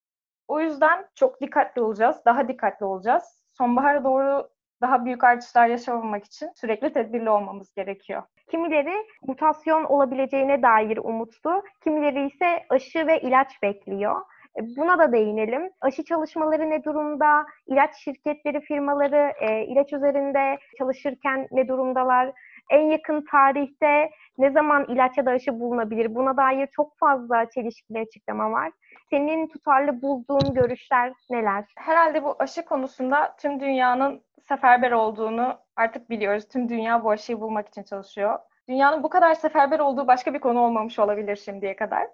O 0.47 0.59
yüzden 0.59 1.07
çok 1.15 1.41
dikkatli 1.41 1.81
olacağız, 1.81 2.21
daha 2.25 2.47
dikkatli 2.47 2.85
olacağız. 2.85 3.43
Sonbahara 3.57 4.03
doğru 4.03 4.49
daha 4.81 5.05
büyük 5.05 5.23
artışlar 5.23 5.67
yaşamamak 5.67 6.25
için 6.25 6.49
sürekli 6.55 6.93
tedbirli 6.93 7.29
olmamız 7.29 7.73
gerekiyor. 7.73 8.23
Kimileri 8.51 8.93
mutasyon 9.27 9.83
olabileceğine 9.83 10.61
dair 10.61 10.97
umutlu, 10.97 11.63
kimileri 11.83 12.27
ise 12.27 12.65
aşı 12.69 13.07
ve 13.07 13.21
ilaç 13.21 13.61
bekliyor. 13.63 14.21
E, 14.59 14.61
buna 14.77 14.99
da 14.99 15.11
değinelim. 15.11 15.69
Aşı 15.81 16.03
çalışmaları 16.03 16.69
ne 16.69 16.83
durumda? 16.83 17.45
İlaç 17.67 17.95
şirketleri, 17.95 18.61
firmaları 18.61 19.33
e, 19.39 19.65
ilaç 19.65 19.93
üzerinde 19.93 20.57
çalışırken 20.77 21.47
ne 21.51 21.67
durumdalar? 21.67 22.31
En 22.69 22.81
yakın 22.81 23.25
tarihte 23.31 24.09
ne 24.37 24.51
zaman 24.51 24.85
ilaç 24.89 25.17
ya 25.17 25.25
da 25.25 25.31
aşı 25.31 25.59
bulunabilir? 25.59 26.15
Buna 26.15 26.37
dair 26.37 26.67
çok 26.67 26.97
fazla 26.97 27.49
çelişkili 27.49 27.99
açıklama 27.99 28.51
var. 28.51 28.71
Senin 29.09 29.47
tutarlı 29.47 30.01
bulduğun 30.01 30.53
görüşler 30.53 31.13
neler? 31.29 31.65
Herhalde 31.77 32.23
bu 32.23 32.35
aşı 32.39 32.65
konusunda 32.65 33.35
tüm 33.39 33.59
dünyanın 33.59 34.21
seferber 34.47 34.91
olduğunu 34.91 35.59
artık 35.75 36.09
biliyoruz. 36.09 36.47
Tüm 36.47 36.69
dünya 36.69 37.03
bu 37.03 37.11
aşıyı 37.11 37.41
bulmak 37.41 37.67
için 37.67 37.83
çalışıyor. 37.83 38.39
Dünyanın 38.69 39.03
bu 39.03 39.09
kadar 39.09 39.35
seferber 39.35 39.79
olduğu 39.79 40.07
başka 40.07 40.33
bir 40.33 40.39
konu 40.39 40.59
olmamış 40.59 40.99
olabilir 40.99 41.35
şimdiye 41.35 41.75
kadar. 41.75 42.07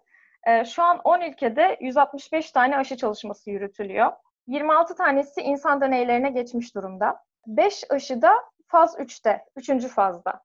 Ee, 0.47 0.65
şu 0.65 0.83
an 0.83 0.99
10 1.03 1.21
ülkede 1.21 1.77
165 1.81 2.51
tane 2.51 2.77
aşı 2.77 2.97
çalışması 2.97 3.51
yürütülüyor. 3.51 4.11
26 4.47 4.95
tanesi 4.95 5.41
insan 5.41 5.81
deneylerine 5.81 6.29
geçmiş 6.29 6.75
durumda. 6.75 7.23
5 7.47 7.83
aşı 7.89 8.21
da 8.21 8.33
faz 8.67 8.99
3'te, 8.99 9.45
3. 9.55 9.87
fazda. 9.87 10.41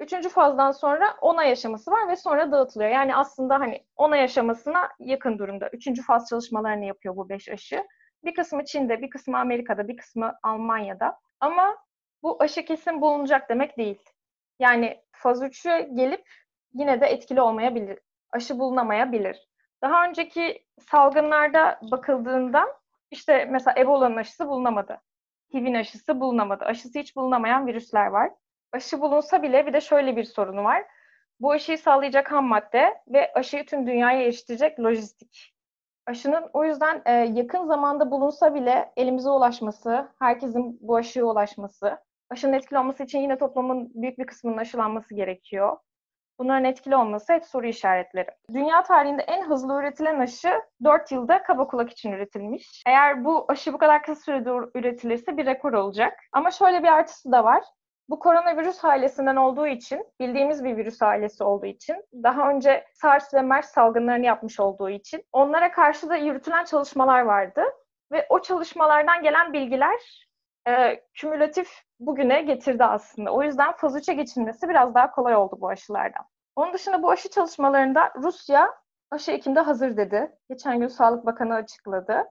3. 0.00 0.28
fazdan 0.28 0.70
sonra 0.70 1.16
10 1.20 1.36
ay 1.36 1.52
aşaması 1.52 1.90
var 1.90 2.08
ve 2.08 2.16
sonra 2.16 2.52
dağıtılıyor. 2.52 2.90
Yani 2.90 3.16
aslında 3.16 3.60
hani 3.60 3.86
10 3.96 4.10
ay 4.10 4.22
aşamasına 4.22 4.88
yakın 4.98 5.38
durumda. 5.38 5.68
3. 5.72 6.02
faz 6.02 6.28
çalışmalarını 6.28 6.84
yapıyor 6.84 7.16
bu 7.16 7.28
5 7.28 7.48
aşı. 7.48 7.84
Bir 8.24 8.34
kısmı 8.34 8.64
Çin'de, 8.64 9.02
bir 9.02 9.10
kısmı 9.10 9.38
Amerika'da, 9.38 9.88
bir 9.88 9.96
kısmı 9.96 10.38
Almanya'da. 10.42 11.20
Ama 11.40 11.76
bu 12.22 12.42
aşı 12.42 12.64
kesin 12.64 13.00
bulunacak 13.00 13.48
demek 13.48 13.78
değil. 13.78 13.98
Yani 14.58 15.02
faz 15.12 15.42
3'e 15.42 15.88
gelip 15.94 16.28
yine 16.74 17.00
de 17.00 17.06
etkili 17.06 17.40
olmayabilir. 17.40 17.98
Aşı 18.30 18.58
bulunamayabilir. 18.58 19.48
Daha 19.82 20.04
önceki 20.04 20.64
salgınlarda 20.90 21.80
bakıldığında 21.90 22.78
işte 23.10 23.44
mesela 23.44 23.74
Ebola'nın 23.80 24.16
aşısı 24.16 24.48
bulunamadı. 24.48 25.00
HIV'in 25.54 25.74
aşısı 25.74 26.20
bulunamadı. 26.20 26.64
Aşısı 26.64 26.98
hiç 26.98 27.16
bulunamayan 27.16 27.66
virüsler 27.66 28.06
var. 28.06 28.30
Aşı 28.72 29.00
bulunsa 29.00 29.42
bile 29.42 29.66
bir 29.66 29.72
de 29.72 29.80
şöyle 29.80 30.16
bir 30.16 30.24
sorunu 30.24 30.64
var. 30.64 30.84
Bu 31.40 31.52
aşıyı 31.52 31.78
sağlayacak 31.78 32.32
ham 32.32 32.46
madde 32.46 33.02
ve 33.08 33.32
aşıyı 33.32 33.66
tüm 33.66 33.86
dünyaya 33.86 34.22
eriştirecek 34.22 34.80
lojistik 34.80 35.57
aşının 36.08 36.50
o 36.52 36.64
yüzden 36.64 37.02
e, 37.06 37.12
yakın 37.12 37.66
zamanda 37.66 38.10
bulunsa 38.10 38.54
bile 38.54 38.92
elimize 38.96 39.30
ulaşması, 39.30 40.08
herkesin 40.18 40.78
bu 40.80 40.96
aşıya 40.96 41.24
ulaşması, 41.24 41.98
aşının 42.30 42.52
etkili 42.52 42.78
olması 42.78 43.02
için 43.02 43.18
yine 43.18 43.38
toplumun 43.38 43.90
büyük 43.94 44.18
bir 44.18 44.26
kısmının 44.26 44.56
aşılanması 44.56 45.14
gerekiyor. 45.14 45.76
Bunların 46.38 46.64
etkili 46.64 46.96
olması 46.96 47.32
hep 47.32 47.44
soru 47.44 47.66
işaretleri. 47.66 48.28
Dünya 48.54 48.82
tarihinde 48.82 49.22
en 49.22 49.42
hızlı 49.42 49.80
üretilen 49.80 50.20
aşı 50.20 50.62
4 50.84 51.12
yılda 51.12 51.42
kaba 51.42 51.66
kulak 51.66 51.90
için 51.90 52.12
üretilmiş. 52.12 52.82
Eğer 52.86 53.24
bu 53.24 53.44
aşı 53.48 53.72
bu 53.72 53.78
kadar 53.78 54.02
kısa 54.02 54.22
sürede 54.22 54.50
üretilirse 54.74 55.36
bir 55.36 55.46
rekor 55.46 55.72
olacak. 55.72 56.18
Ama 56.32 56.50
şöyle 56.50 56.82
bir 56.82 56.88
artısı 56.88 57.32
da 57.32 57.44
var. 57.44 57.64
Bu 58.08 58.18
koronavirüs 58.18 58.84
ailesinden 58.84 59.36
olduğu 59.36 59.66
için, 59.66 60.06
bildiğimiz 60.20 60.64
bir 60.64 60.76
virüs 60.76 61.02
ailesi 61.02 61.44
olduğu 61.44 61.66
için, 61.66 62.04
daha 62.12 62.50
önce 62.50 62.84
SARS 62.92 63.34
ve 63.34 63.42
MERS 63.42 63.68
salgınlarını 63.68 64.26
yapmış 64.26 64.60
olduğu 64.60 64.90
için 64.90 65.24
onlara 65.32 65.72
karşı 65.72 66.08
da 66.08 66.16
yürütülen 66.16 66.64
çalışmalar 66.64 67.20
vardı. 67.20 67.62
Ve 68.12 68.26
o 68.28 68.42
çalışmalardan 68.42 69.22
gelen 69.22 69.52
bilgiler 69.52 70.28
e, 70.68 71.04
kümülatif 71.14 71.68
bugüne 72.00 72.42
getirdi 72.42 72.84
aslında. 72.84 73.30
O 73.30 73.42
yüzden 73.42 73.72
faz 73.72 73.96
3'e 73.96 74.14
geçilmesi 74.14 74.68
biraz 74.68 74.94
daha 74.94 75.10
kolay 75.10 75.36
oldu 75.36 75.56
bu 75.60 75.68
aşılardan. 75.68 76.24
Onun 76.56 76.72
dışında 76.72 77.02
bu 77.02 77.10
aşı 77.10 77.30
çalışmalarında 77.30 78.12
Rusya 78.16 78.74
aşı 79.10 79.30
Ekim'de 79.30 79.60
hazır 79.60 79.96
dedi. 79.96 80.32
Geçen 80.50 80.80
gün 80.80 80.88
Sağlık 80.88 81.26
Bakanı 81.26 81.54
açıkladı. 81.54 82.24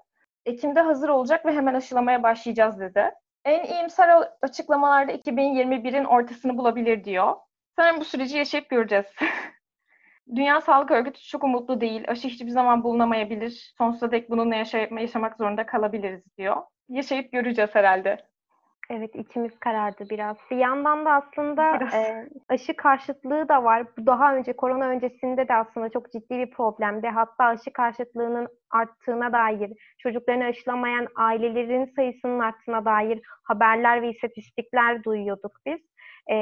Ekim'de 0.46 0.82
hazır 0.82 1.10
olacak 1.10 1.46
ve 1.46 1.52
hemen 1.52 1.74
aşılamaya 1.74 2.24
başlayacağız 2.24 2.80
dedi. 2.80 3.12
En 3.48 3.64
iyimser 3.66 4.10
açıklamalarda 4.42 5.12
2021'in 5.12 6.04
ortasını 6.06 6.58
bulabilir 6.58 7.04
diyor. 7.04 7.36
Sanırım 7.76 8.00
bu 8.00 8.06
süreci 8.06 8.38
yaşayıp 8.38 8.70
göreceğiz. 8.70 9.06
Dünya 10.36 10.62
Sağlık 10.62 10.92
Örgütü 10.92 11.22
çok 11.22 11.44
umutlu 11.44 11.82
değil. 11.82 12.04
Aşı 12.08 12.28
hiçbir 12.28 12.50
zaman 12.50 12.84
bulunamayabilir. 12.84 13.74
Sonsuza 13.78 14.12
dek 14.12 14.30
bununla 14.30 14.56
yaşay- 14.56 15.02
yaşamak 15.02 15.38
zorunda 15.38 15.66
kalabiliriz 15.66 16.38
diyor. 16.38 16.58
Yaşayıp 16.90 17.32
göreceğiz 17.32 17.76
herhalde. 17.76 18.28
Evet 18.90 19.16
içimiz 19.16 19.60
karardı 19.60 20.10
biraz. 20.10 20.38
Bir 20.52 20.58
yandan 20.58 21.06
da 21.06 21.12
aslında 21.12 21.80
e, 21.94 22.30
aşı 22.50 22.76
karşıtlığı 22.76 23.50
da 23.50 23.64
var. 23.64 23.86
Bu 23.98 24.06
daha 24.06 24.36
önce 24.36 24.54
korona 24.54 24.88
öncesinde 24.88 25.48
de 25.48 25.56
aslında 25.56 25.90
çok 25.90 26.12
ciddi 26.12 26.38
bir 26.38 26.52
problemdi. 26.52 27.08
Hatta 27.08 27.44
aşı 27.44 27.74
karşıtlığının 27.74 28.48
arttığına 28.72 29.34
dair, 29.34 29.72
çocuklarını 29.98 30.44
aşılamayan 30.44 31.08
ailelerin 31.16 31.94
sayısının 31.96 32.40
arttığına 32.40 32.86
dair 32.86 33.22
haberler 33.44 34.02
ve 34.02 34.10
istatistikler 34.10 35.04
duyuyorduk 35.04 35.52
biz. 35.66 35.80
E, 36.32 36.36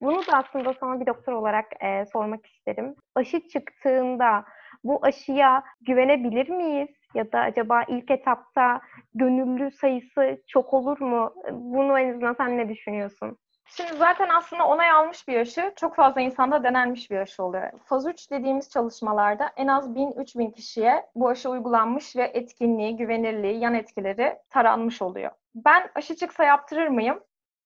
bunu 0.00 0.26
da 0.26 0.32
aslında 0.32 0.74
sana 0.80 1.00
bir 1.00 1.06
doktor 1.06 1.32
olarak 1.32 1.66
e, 1.80 2.04
sormak 2.06 2.46
isterim. 2.46 2.94
Aşı 3.14 3.48
çıktığında 3.48 4.44
bu 4.84 4.98
aşıya 5.02 5.62
güvenebilir 5.80 6.48
miyiz? 6.48 6.88
Ya 7.18 7.32
da 7.32 7.40
acaba 7.40 7.82
ilk 7.88 8.10
etapta 8.10 8.80
gönüllü 9.14 9.70
sayısı 9.70 10.42
çok 10.46 10.74
olur 10.74 11.00
mu? 11.00 11.34
Bunu 11.52 11.98
en 11.98 12.10
azından 12.10 12.34
sen 12.34 12.58
ne 12.58 12.68
düşünüyorsun? 12.68 13.38
Şimdi 13.66 13.92
zaten 13.96 14.28
aslında 14.28 14.66
onay 14.66 14.90
almış 14.90 15.28
bir 15.28 15.36
aşı 15.36 15.72
çok 15.76 15.96
fazla 15.96 16.20
insanda 16.20 16.64
denenmiş 16.64 17.10
bir 17.10 17.16
aşı 17.16 17.42
oluyor. 17.42 17.70
Faz 17.84 18.06
3 18.06 18.30
dediğimiz 18.30 18.70
çalışmalarda 18.70 19.50
en 19.56 19.66
az 19.66 19.94
1000-3000 19.94 20.54
kişiye 20.54 21.06
bu 21.14 21.28
aşı 21.28 21.50
uygulanmış 21.50 22.16
ve 22.16 22.24
etkinliği, 22.24 22.96
güvenirliği, 22.96 23.60
yan 23.60 23.74
etkileri 23.74 24.38
taranmış 24.50 25.02
oluyor. 25.02 25.30
Ben 25.54 25.90
aşı 25.94 26.16
çıksa 26.16 26.44
yaptırır 26.44 26.88
mıyım? 26.88 27.20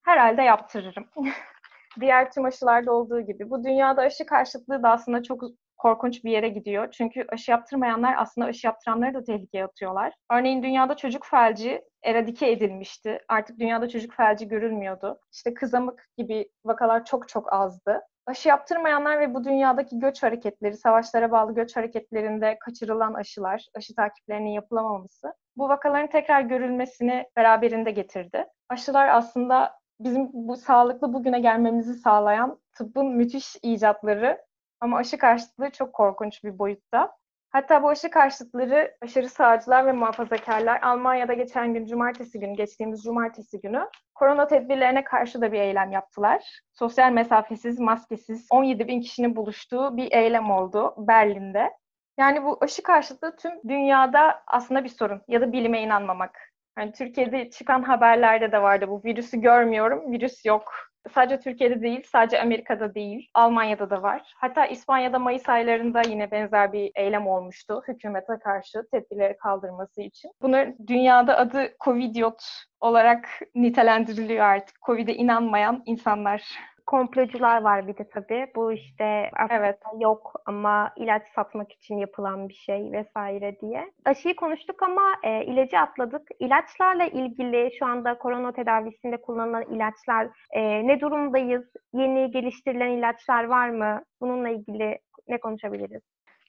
Herhalde 0.04 0.42
yaptırırım. 0.42 1.04
Diğer 2.00 2.32
tüm 2.32 2.44
aşılarda 2.44 2.92
olduğu 2.92 3.21
gibi. 3.21 3.50
Bu 3.50 3.64
dünyada 3.64 4.02
aşı 4.02 4.26
karşıtlığı 4.26 4.82
da 4.82 4.90
aslında 4.90 5.23
çok 5.23 5.42
korkunç 5.83 6.25
bir 6.25 6.31
yere 6.31 6.49
gidiyor. 6.49 6.91
Çünkü 6.91 7.25
aşı 7.29 7.51
yaptırmayanlar 7.51 8.15
aslında 8.19 8.47
aşı 8.47 8.67
yaptıranları 8.67 9.15
da 9.15 9.25
tehlikeye 9.25 9.65
atıyorlar. 9.65 10.15
Örneğin 10.31 10.62
dünyada 10.62 10.97
çocuk 10.97 11.27
felci 11.27 11.83
eradike 12.03 12.51
edilmişti. 12.51 13.19
Artık 13.29 13.59
dünyada 13.59 13.89
çocuk 13.89 14.15
felci 14.15 14.49
görülmüyordu. 14.49 15.19
İşte 15.33 15.55
kızamık 15.55 16.09
gibi 16.19 16.49
vakalar 16.65 17.05
çok 17.05 17.29
çok 17.29 17.53
azdı. 17.53 18.01
Aşı 18.27 18.49
yaptırmayanlar 18.49 19.21
ve 19.21 19.35
bu 19.35 19.45
dünyadaki 19.45 19.99
göç 19.99 20.23
hareketleri, 20.23 20.77
savaşlara 20.77 21.31
bağlı 21.31 21.55
göç 21.55 21.77
hareketlerinde 21.77 22.59
kaçırılan 22.61 23.15
aşılar, 23.15 23.67
aşı 23.75 23.95
takiplerinin 23.95 24.51
yapılamaması 24.51 25.35
bu 25.57 25.69
vakaların 25.69 26.11
tekrar 26.11 26.41
görülmesini 26.41 27.27
beraberinde 27.37 27.91
getirdi. 27.91 28.47
Aşılar 28.69 29.09
aslında 29.09 29.73
bizim 30.01 30.31
bu 30.33 30.57
sağlıklı 30.57 31.12
bugüne 31.12 31.41
gelmemizi 31.41 31.95
sağlayan 31.95 32.61
tıbbın 32.79 33.07
müthiş 33.07 33.57
icatları 33.62 34.39
ama 34.83 34.97
aşı 34.97 35.19
karşıtlığı 35.19 35.71
çok 35.71 35.93
korkunç 35.93 36.45
bir 36.45 36.59
boyutta. 36.59 37.17
Hatta 37.51 37.83
bu 37.83 37.89
aşı 37.89 38.11
karşıtları 38.11 38.97
aşırı 39.03 39.29
sağcılar 39.29 39.87
ve 39.87 39.93
muhafazakarlar 39.93 40.83
Almanya'da 40.83 41.33
geçen 41.33 41.75
gün 41.75 41.87
cumartesi 41.87 42.41
günü, 42.41 42.57
geçtiğimiz 42.57 43.03
cumartesi 43.03 43.61
günü 43.61 43.89
korona 44.15 44.47
tedbirlerine 44.47 45.05
karşı 45.05 45.41
da 45.41 45.53
bir 45.53 45.61
eylem 45.61 45.93
yaptılar. 45.93 46.61
Sosyal 46.73 47.12
mesafesiz, 47.12 47.81
maskesiz 47.81 48.47
17 48.51 48.89
bin 48.89 49.01
kişinin 49.01 49.37
buluştuğu 49.37 49.97
bir 49.97 50.12
eylem 50.12 50.51
oldu 50.51 50.95
Berlin'de. 50.99 51.71
Yani 52.19 52.45
bu 52.45 52.59
aşı 52.61 52.83
karşıtlığı 52.83 53.37
tüm 53.37 53.53
dünyada 53.69 54.43
aslında 54.47 54.85
bir 54.85 54.89
sorun 54.89 55.23
ya 55.29 55.41
da 55.41 55.53
bilime 55.53 55.83
inanmamak. 55.83 56.39
Yani 56.79 56.93
Türkiye'de 56.93 57.51
çıkan 57.51 57.83
haberlerde 57.83 58.53
de 58.53 58.62
vardı 58.62 58.89
bu 58.89 59.03
virüsü 59.05 59.41
görmüyorum, 59.41 60.12
virüs 60.12 60.45
yok 60.45 60.91
Sadece 61.11 61.40
Türkiye'de 61.40 61.82
değil, 61.82 62.02
sadece 62.06 62.42
Amerika'da 62.42 62.94
değil, 62.94 63.28
Almanya'da 63.35 63.90
da 63.90 64.02
var. 64.02 64.32
Hatta 64.37 64.66
İspanya'da 64.66 65.18
Mayıs 65.18 65.49
aylarında 65.49 66.02
yine 66.09 66.30
benzer 66.30 66.73
bir 66.73 66.92
eylem 66.94 67.26
olmuştu 67.26 67.82
hükümete 67.88 68.38
karşı 68.44 68.87
tedbirleri 68.92 69.37
kaldırması 69.37 70.02
için. 70.02 70.30
Bunlar 70.42 70.68
dünyada 70.87 71.37
adı 71.38 71.75
Covidiot 71.85 72.42
olarak 72.80 73.28
nitelendiriliyor 73.54 74.44
artık. 74.44 74.76
Covid'e 74.87 75.14
inanmayan 75.14 75.82
insanlar 75.87 76.42
komplocular 76.87 77.62
var 77.62 77.89
bir 77.89 77.97
de 77.97 78.09
tabii. 78.09 78.47
Bu 78.57 78.73
işte 78.73 79.31
evet. 79.51 79.79
yok 80.01 80.33
ama 80.47 80.93
ilaç 80.97 81.23
satmak 81.35 81.73
için 81.73 81.99
yapılan 81.99 82.49
bir 82.49 82.55
şey 82.55 82.93
vesaire 82.93 83.61
diye. 83.61 83.93
Aşıyı 84.05 84.37
konuştuk 84.37 84.83
ama 84.83 85.03
e, 85.23 85.45
ilacı 85.45 85.79
atladık. 85.79 86.29
İlaçlarla 86.39 87.05
ilgili 87.05 87.71
şu 87.79 87.87
anda 87.87 88.19
korona 88.19 88.53
tedavisinde 88.53 89.17
kullanılan 89.17 89.62
ilaçlar 89.62 90.29
e, 90.51 90.87
ne 90.87 91.01
durumdayız? 91.01 91.65
Yeni 91.93 92.31
geliştirilen 92.31 92.91
ilaçlar 92.91 93.45
var 93.45 93.69
mı? 93.69 94.03
Bununla 94.21 94.49
ilgili 94.49 94.99
ne 95.29 95.41
konuşabiliriz? 95.41 96.03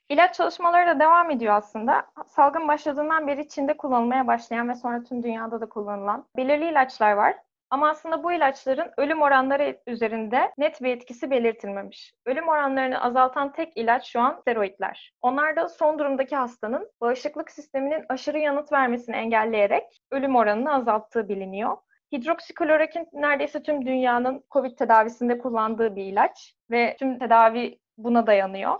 İlaç 0.09 0.35
çalışmaları 0.35 0.87
da 0.87 0.99
devam 0.99 1.31
ediyor 1.31 1.53
aslında. 1.53 2.05
Salgın 2.27 2.67
başladığından 2.67 3.27
beri 3.27 3.47
Çin'de 3.47 3.77
kullanılmaya 3.77 4.27
başlayan 4.27 4.69
ve 4.69 4.75
sonra 4.75 5.03
tüm 5.03 5.23
dünyada 5.23 5.61
da 5.61 5.69
kullanılan 5.69 6.25
belirli 6.37 6.69
ilaçlar 6.69 7.11
var. 7.11 7.35
Ama 7.73 7.89
aslında 7.89 8.23
bu 8.23 8.31
ilaçların 8.31 8.91
ölüm 8.97 9.21
oranları 9.21 9.77
üzerinde 9.87 10.51
net 10.57 10.81
bir 10.81 10.89
etkisi 10.89 11.31
belirtilmemiş. 11.31 12.13
Ölüm 12.25 12.47
oranlarını 12.47 13.01
azaltan 13.01 13.51
tek 13.51 13.77
ilaç 13.77 14.07
şu 14.07 14.21
an 14.21 14.37
steroidler. 14.41 15.13
Onlar 15.21 15.55
da 15.55 15.69
son 15.69 15.99
durumdaki 15.99 16.35
hastanın 16.35 16.91
bağışıklık 17.01 17.51
sisteminin 17.51 18.05
aşırı 18.09 18.39
yanıt 18.39 18.71
vermesini 18.71 19.15
engelleyerek 19.15 20.01
ölüm 20.11 20.35
oranını 20.35 20.73
azalttığı 20.73 21.29
biliniyor. 21.29 21.77
Hidroksiklorokin 22.11 23.07
neredeyse 23.13 23.63
tüm 23.63 23.85
dünyanın 23.85 24.43
COVID 24.51 24.77
tedavisinde 24.77 25.37
kullandığı 25.37 25.95
bir 25.95 26.03
ilaç 26.03 26.55
ve 26.71 26.95
tüm 26.99 27.19
tedavi 27.19 27.79
buna 27.97 28.27
dayanıyor. 28.27 28.79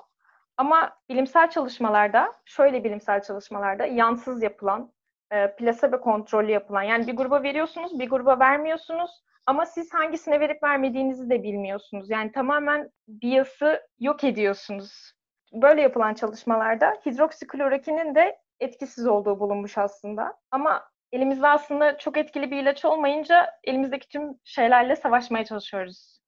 Ama 0.58 0.98
bilimsel 1.10 1.50
çalışmalarda, 1.50 2.32
şöyle 2.46 2.84
bilimsel 2.84 3.22
çalışmalarda 3.22 3.86
yansız 3.86 4.44
yapılan 4.44 4.92
e, 5.34 5.56
plasebo 5.56 6.02
kontrollü 6.02 6.52
yapılan. 6.52 6.84
Yani 6.84 7.08
bir 7.08 7.16
gruba 7.16 7.44
veriyorsunuz, 7.44 8.00
bir 8.00 8.10
gruba 8.10 8.40
vermiyorsunuz 8.40 9.24
ama 9.46 9.66
siz 9.66 9.94
hangisine 9.94 10.40
verip 10.40 10.64
vermediğinizi 10.64 11.30
de 11.30 11.44
bilmiyorsunuz. 11.44 12.10
Yani 12.10 12.32
tamamen 12.32 12.92
biası 13.08 13.88
yok 14.00 14.24
ediyorsunuz. 14.24 15.14
Böyle 15.54 15.82
yapılan 15.82 16.14
çalışmalarda 16.14 16.94
hidroksiklorokinin 17.06 18.16
de 18.16 18.38
etkisiz 18.60 19.08
olduğu 19.08 19.40
bulunmuş 19.40 19.78
aslında. 19.78 20.38
Ama 20.52 20.84
elimizde 21.12 21.48
aslında 21.48 21.98
çok 21.98 22.18
etkili 22.18 22.52
bir 22.52 22.62
ilaç 22.62 22.86
olmayınca 22.86 23.52
elimizdeki 23.64 24.10
tüm 24.10 24.40
şeylerle 24.44 24.96
savaşmaya 24.96 25.46
çalışıyoruz 25.46 26.20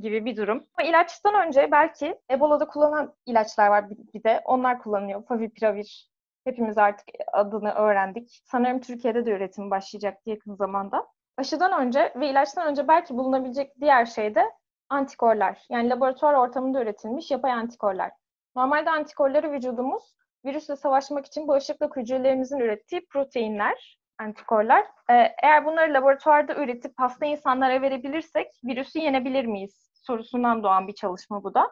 gibi 0.00 0.24
bir 0.24 0.36
durum. 0.36 0.66
Ama 0.78 0.88
ilaçtan 0.88 1.46
önce 1.46 1.70
belki 1.70 2.18
Ebola'da 2.30 2.66
kullanılan 2.66 3.14
ilaçlar 3.26 3.68
var 3.68 3.90
bir 3.90 4.24
de. 4.24 4.40
Onlar 4.44 4.78
kullanılıyor. 4.78 5.24
Favipiravir 5.24 6.09
Hepimiz 6.44 6.78
artık 6.78 7.08
adını 7.32 7.72
öğrendik. 7.72 8.40
Sanırım 8.44 8.80
Türkiye'de 8.80 9.26
de 9.26 9.30
üretim 9.30 9.70
başlayacak 9.70 10.18
yakın 10.26 10.54
zamanda. 10.54 11.06
Aşıdan 11.36 11.86
önce 11.86 12.12
ve 12.16 12.30
ilaçtan 12.30 12.68
önce 12.68 12.88
belki 12.88 13.16
bulunabilecek 13.16 13.80
diğer 13.80 14.06
şey 14.06 14.34
de 14.34 14.44
antikorlar. 14.88 15.58
Yani 15.70 15.90
laboratuvar 15.90 16.34
ortamında 16.34 16.82
üretilmiş 16.82 17.30
yapay 17.30 17.52
antikorlar. 17.52 18.10
Normalde 18.56 18.90
antikorları 18.90 19.52
vücudumuz 19.52 20.14
virüsle 20.44 20.76
savaşmak 20.76 21.26
için 21.26 21.48
bağışıklık 21.48 21.96
hücrelerimizin 21.96 22.58
ürettiği 22.58 23.06
proteinler, 23.06 23.98
antikorlar. 24.18 24.84
Ee, 25.10 25.34
eğer 25.42 25.64
bunları 25.64 25.94
laboratuvarda 25.94 26.54
üretip 26.54 26.92
hasta 26.96 27.26
insanlara 27.26 27.82
verebilirsek 27.82 28.46
virüsü 28.64 28.98
yenebilir 28.98 29.44
miyiz 29.44 29.90
sorusundan 29.94 30.62
doğan 30.62 30.88
bir 30.88 30.94
çalışma 30.94 31.44
bu 31.44 31.54
da. 31.54 31.70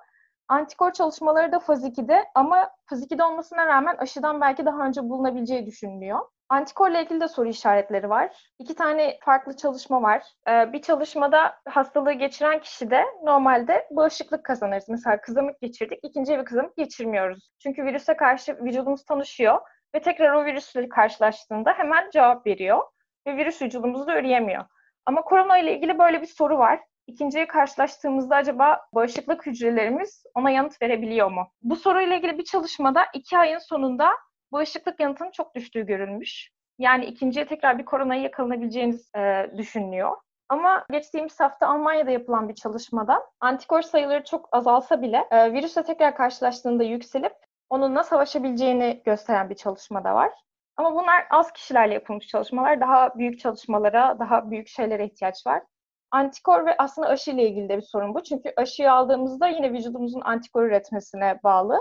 Antikor 0.49 0.93
çalışmaları 0.93 1.53
da 1.53 1.59
faz 1.59 1.85
2'de 1.85 2.25
ama 2.35 2.71
faz 2.87 3.03
2'de 3.03 3.25
olmasına 3.25 3.67
rağmen 3.67 3.97
aşıdan 3.97 4.41
belki 4.41 4.67
daha 4.67 4.87
önce 4.87 5.03
bulunabileceği 5.03 5.67
düşünülüyor. 5.67 6.19
Antikorla 6.49 7.01
ilgili 7.01 7.21
de 7.21 7.29
soru 7.29 7.49
işaretleri 7.49 8.09
var. 8.11 8.51
İki 8.59 8.75
tane 8.75 9.19
farklı 9.25 9.57
çalışma 9.57 10.03
var. 10.03 10.23
Ee, 10.49 10.73
bir 10.73 10.83
çalışmada 10.83 11.55
hastalığı 11.69 12.13
geçiren 12.13 12.61
kişi 12.61 12.91
de 12.91 13.05
normalde 13.25 13.89
bağışıklık 13.91 14.45
kazanırız. 14.45 14.89
Mesela 14.89 15.21
kızamık 15.21 15.61
geçirdik, 15.61 15.99
ikinci 16.03 16.39
bir 16.39 16.45
kızamık 16.45 16.77
geçirmiyoruz. 16.77 17.51
Çünkü 17.63 17.85
virüse 17.85 18.17
karşı 18.17 18.57
vücudumuz 18.65 19.05
tanışıyor 19.05 19.61
ve 19.95 20.03
tekrar 20.03 20.33
o 20.33 20.45
virüsle 20.45 20.89
karşılaştığında 20.89 21.73
hemen 21.73 22.11
cevap 22.11 22.47
veriyor 22.47 22.83
ve 23.27 23.37
virüs 23.37 23.63
vücudumuzda 23.63 24.19
üreyemiyor. 24.19 24.65
Ama 25.07 25.23
korona 25.23 25.59
ile 25.59 25.77
ilgili 25.77 25.99
böyle 25.99 26.23
bir 26.23 26.27
soru 26.27 26.59
var 26.59 26.81
ikinciyi 27.09 27.47
karşılaştığımızda 27.47 28.37
acaba 28.37 28.81
bağışıklık 28.95 29.47
hücrelerimiz 29.47 30.25
ona 30.35 30.51
yanıt 30.51 30.83
verebiliyor 30.83 31.31
mu? 31.31 31.49
Bu 31.63 31.77
soruyla 31.77 32.17
ilgili 32.17 32.39
bir 32.39 32.45
çalışmada 32.45 33.07
iki 33.15 33.39
ayın 33.39 33.59
sonunda 33.59 34.11
bağışıklık 34.53 35.01
yanıtının 35.01 35.31
çok 35.31 35.55
düştüğü 35.55 35.87
görülmüş. 35.87 36.51
Yani 36.79 37.05
ikinciye 37.05 37.47
tekrar 37.47 37.79
bir 37.79 37.85
koronaya 37.85 38.23
yakalanabileceğiniz 38.23 39.11
e, 39.17 39.51
düşünülüyor. 39.57 40.17
Ama 40.49 40.85
geçtiğimiz 40.91 41.41
hafta 41.41 41.67
Almanya'da 41.67 42.11
yapılan 42.11 42.49
bir 42.49 42.55
çalışmada 42.55 43.27
antikor 43.41 43.83
sayıları 43.83 44.25
çok 44.25 44.49
azalsa 44.53 45.03
bile 45.03 45.29
e, 45.31 45.53
virüsle 45.53 45.83
tekrar 45.83 46.17
karşılaştığında 46.17 46.85
yükselip 46.85 47.33
onunla 47.71 48.05
savaşabileceğini 48.05 49.03
gösteren 49.05 49.51
bir 49.51 49.55
çalışma 49.55 50.05
da 50.05 50.15
var. 50.15 50.31
Ama 50.77 50.95
bunlar 50.95 51.27
az 51.31 51.53
kişilerle 51.53 51.95
yapılmış 51.95 52.27
çalışmalar. 52.27 52.81
Daha 52.81 53.19
büyük 53.19 53.39
çalışmalara, 53.39 54.19
daha 54.19 54.51
büyük 54.51 54.69
şeylere 54.69 55.05
ihtiyaç 55.05 55.47
var. 55.47 55.63
Antikor 56.11 56.67
ve 56.67 56.75
aslında 56.79 57.09
aşı 57.09 57.31
ile 57.31 57.49
ilgili 57.49 57.69
de 57.69 57.77
bir 57.77 57.83
sorun 57.83 58.15
bu. 58.15 58.23
Çünkü 58.23 58.53
aşıyı 58.57 58.93
aldığımızda 58.93 59.49
yine 59.49 59.73
vücudumuzun 59.73 60.21
antikor 60.21 60.63
üretmesine 60.63 61.41
bağlı. 61.45 61.81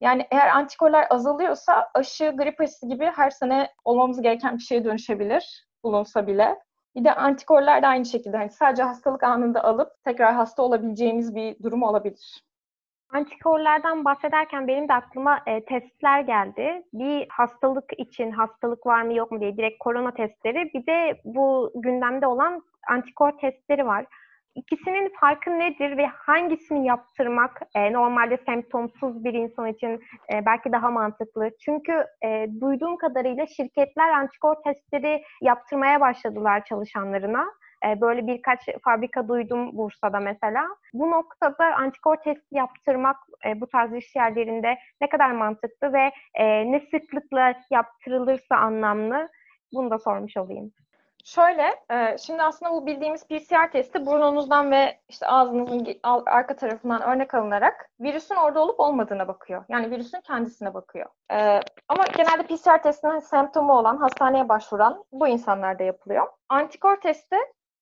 Yani 0.00 0.26
eğer 0.30 0.48
antikorlar 0.48 1.06
azalıyorsa 1.10 1.90
aşı 1.94 2.34
grip 2.36 2.60
aşısı 2.60 2.88
gibi 2.88 3.06
her 3.06 3.30
sene 3.30 3.70
olmamız 3.84 4.22
gereken 4.22 4.56
bir 4.56 4.62
şeye 4.62 4.84
dönüşebilir 4.84 5.66
bulunsa 5.84 6.26
bile. 6.26 6.58
Bir 6.96 7.04
de 7.04 7.14
antikorlar 7.14 7.82
da 7.82 7.88
aynı 7.88 8.04
şekilde 8.04 8.36
hani 8.36 8.50
sadece 8.50 8.82
hastalık 8.82 9.22
anında 9.22 9.64
alıp 9.64 10.04
tekrar 10.04 10.34
hasta 10.34 10.62
olabileceğimiz 10.62 11.34
bir 11.34 11.62
durum 11.62 11.82
olabilir. 11.82 12.44
Antikorlardan 13.10 14.04
bahsederken 14.04 14.68
benim 14.68 14.88
de 14.88 14.94
aklıma 14.94 15.40
e, 15.46 15.64
testler 15.64 16.20
geldi. 16.20 16.82
Bir 16.92 17.26
hastalık 17.30 17.84
için 17.98 18.30
hastalık 18.30 18.86
var 18.86 19.02
mı 19.02 19.14
yok 19.14 19.30
mu 19.30 19.40
diye 19.40 19.56
direkt 19.56 19.78
korona 19.78 20.14
testleri. 20.14 20.70
Bir 20.74 20.86
de 20.86 21.20
bu 21.24 21.72
gündemde 21.74 22.26
olan 22.26 22.62
antikor 22.88 23.32
testleri 23.38 23.86
var. 23.86 24.06
İkisinin 24.54 25.12
farkı 25.20 25.58
nedir 25.58 25.96
ve 25.96 26.06
hangisini 26.06 26.86
yaptırmak 26.86 27.62
e, 27.74 27.92
normalde 27.92 28.36
semptomsuz 28.36 29.24
bir 29.24 29.34
insan 29.34 29.66
için 29.66 30.00
e, 30.32 30.46
belki 30.46 30.72
daha 30.72 30.90
mantıklı? 30.90 31.50
Çünkü 31.64 32.04
e, 32.24 32.48
duyduğum 32.60 32.96
kadarıyla 32.96 33.46
şirketler 33.46 34.08
antikor 34.08 34.54
testleri 34.64 35.22
yaptırmaya 35.42 36.00
başladılar 36.00 36.64
çalışanlarına. 36.64 37.46
E, 37.86 38.00
böyle 38.00 38.26
birkaç 38.26 38.60
fabrika 38.84 39.28
duydum 39.28 39.76
Bursa'da 39.76 40.20
mesela. 40.20 40.64
Bu 40.92 41.10
noktada 41.10 41.74
antikor 41.74 42.16
testi 42.16 42.56
yaptırmak 42.56 43.16
e, 43.46 43.60
bu 43.60 43.66
tarz 43.66 43.94
iş 43.94 44.16
yerlerinde 44.16 44.78
ne 45.00 45.08
kadar 45.08 45.30
mantıklı 45.30 45.92
ve 45.92 46.10
e, 46.34 46.72
ne 46.72 46.80
sıklıkla 46.80 47.54
yaptırılırsa 47.70 48.56
anlamlı 48.56 49.28
bunu 49.72 49.90
da 49.90 49.98
sormuş 49.98 50.36
olayım. 50.36 50.72
Şöyle, 51.24 51.84
e, 51.90 52.18
şimdi 52.18 52.42
aslında 52.42 52.72
bu 52.72 52.86
bildiğimiz 52.86 53.26
PCR 53.26 53.70
testi 53.72 54.06
burnunuzdan 54.06 54.70
ve 54.70 55.00
işte 55.08 55.26
ağzınızın 55.26 56.00
arka 56.26 56.56
tarafından 56.56 57.02
örnek 57.02 57.34
alınarak 57.34 57.90
virüsün 58.00 58.34
orada 58.34 58.60
olup 58.60 58.80
olmadığına 58.80 59.28
bakıyor. 59.28 59.64
Yani 59.68 59.90
virüsün 59.90 60.20
kendisine 60.20 60.74
bakıyor. 60.74 61.06
E, 61.32 61.60
ama 61.88 62.04
genelde 62.16 62.42
PCR 62.42 62.82
testinin 62.82 63.18
semptomu 63.18 63.72
olan, 63.72 63.96
hastaneye 63.96 64.48
başvuran 64.48 65.04
bu 65.12 65.28
insanlarda 65.28 65.82
yapılıyor. 65.82 66.26
Antikor 66.48 67.00
testi, 67.00 67.36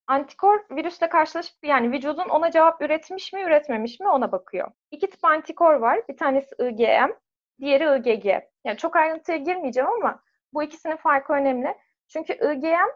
antikor 0.07 0.65
virüsle 0.71 1.09
karşılaşıp 1.09 1.57
yani 1.63 1.93
vücudun 1.93 2.29
ona 2.29 2.51
cevap 2.51 2.83
üretmiş 2.83 3.33
mi, 3.33 3.43
üretmemiş 3.43 4.01
mi 4.01 4.09
ona 4.09 4.33
bakıyor. 4.33 4.71
İki 4.91 5.11
tip 5.11 5.25
antikor 5.25 5.75
var. 5.75 6.01
Bir 6.09 6.17
tanesi 6.17 6.55
IgM, 6.59 7.13
diğeri 7.61 7.99
IgG. 7.99 8.27
Yani 8.65 8.77
çok 8.77 8.97
ayrıntıya 8.97 9.39
girmeyeceğim 9.39 9.91
ama 9.91 10.21
bu 10.53 10.63
ikisinin 10.63 10.97
farkı 10.97 11.33
önemli. 11.33 11.75
Çünkü 12.09 12.33
IgM 12.33 12.91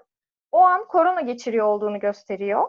o 0.52 0.60
an 0.60 0.84
korona 0.88 1.20
geçiriyor 1.20 1.66
olduğunu 1.66 2.00
gösteriyor. 2.00 2.68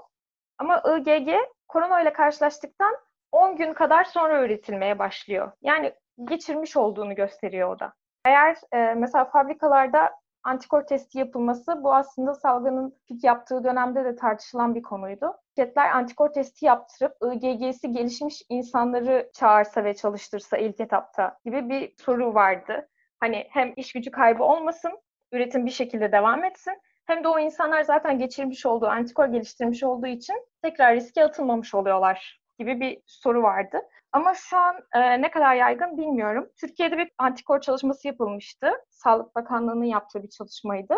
Ama 0.58 0.84
IgG 0.98 1.30
korona 1.68 2.02
ile 2.02 2.14
karşılaştıktan 2.14 2.96
10 3.32 3.56
gün 3.56 3.74
kadar 3.74 4.04
sonra 4.04 4.44
üretilmeye 4.44 5.00
başlıyor. 5.00 5.52
Yani 5.62 5.94
geçirmiş 6.24 6.78
olduğunu 6.78 7.16
gösteriyor 7.16 7.76
o 7.76 7.80
da. 7.80 7.94
Eğer 8.26 8.58
e, 8.74 8.94
mesela 8.94 9.26
fabrikalarda 9.26 10.12
antikor 10.44 10.82
testi 10.84 11.20
yapılması 11.20 11.84
bu 11.84 11.96
aslında 11.96 12.34
salgının 12.34 12.98
pik 13.08 13.24
yaptığı 13.24 13.64
dönemde 13.64 14.06
de 14.06 14.16
tartışılan 14.16 14.76
bir 14.76 14.82
konuydu. 14.82 15.34
Şirketler 15.58 15.92
antikor 15.92 16.34
testi 16.34 16.66
yaptırıp 16.66 17.18
IgG'si 17.34 17.92
gelişmiş 17.92 18.44
insanları 18.50 19.30
çağırsa 19.34 19.84
ve 19.84 19.94
çalıştırsa 19.94 20.58
ilk 20.58 20.80
etapta 20.80 21.38
gibi 21.46 21.70
bir 21.70 21.94
soru 21.98 22.34
vardı. 22.34 22.90
Hani 23.20 23.48
hem 23.50 23.74
iş 23.76 23.94
gücü 23.94 24.12
kaybı 24.12 24.44
olmasın, 24.44 25.00
üretim 25.32 25.66
bir 25.66 25.72
şekilde 25.72 26.12
devam 26.12 26.44
etsin 26.44 26.74
hem 27.12 27.24
de 27.24 27.28
o 27.28 27.40
insanlar 27.40 27.84
zaten 27.84 28.20
geçirmiş 28.20 28.66
olduğu, 28.66 28.88
antikor 28.88 29.26
geliştirmiş 29.26 29.84
olduğu 29.84 30.08
için 30.08 30.36
tekrar 30.62 30.96
riske 30.96 31.24
atılmamış 31.24 31.76
oluyorlar 31.76 32.42
gibi 32.60 32.80
bir 32.80 33.02
soru 33.06 33.44
vardı. 33.44 33.82
Ama 34.12 34.34
şu 34.34 34.58
an 34.58 34.76
e, 34.94 35.22
ne 35.22 35.32
kadar 35.32 35.56
yaygın 35.56 35.98
bilmiyorum. 35.98 36.50
Türkiye'de 36.58 36.98
bir 36.98 37.12
antikor 37.18 37.62
çalışması 37.62 38.08
yapılmıştı. 38.08 38.72
Sağlık 38.90 39.36
Bakanlığı'nın 39.36 39.84
yaptığı 39.84 40.24
bir 40.24 40.30
çalışmaydı. 40.30 40.96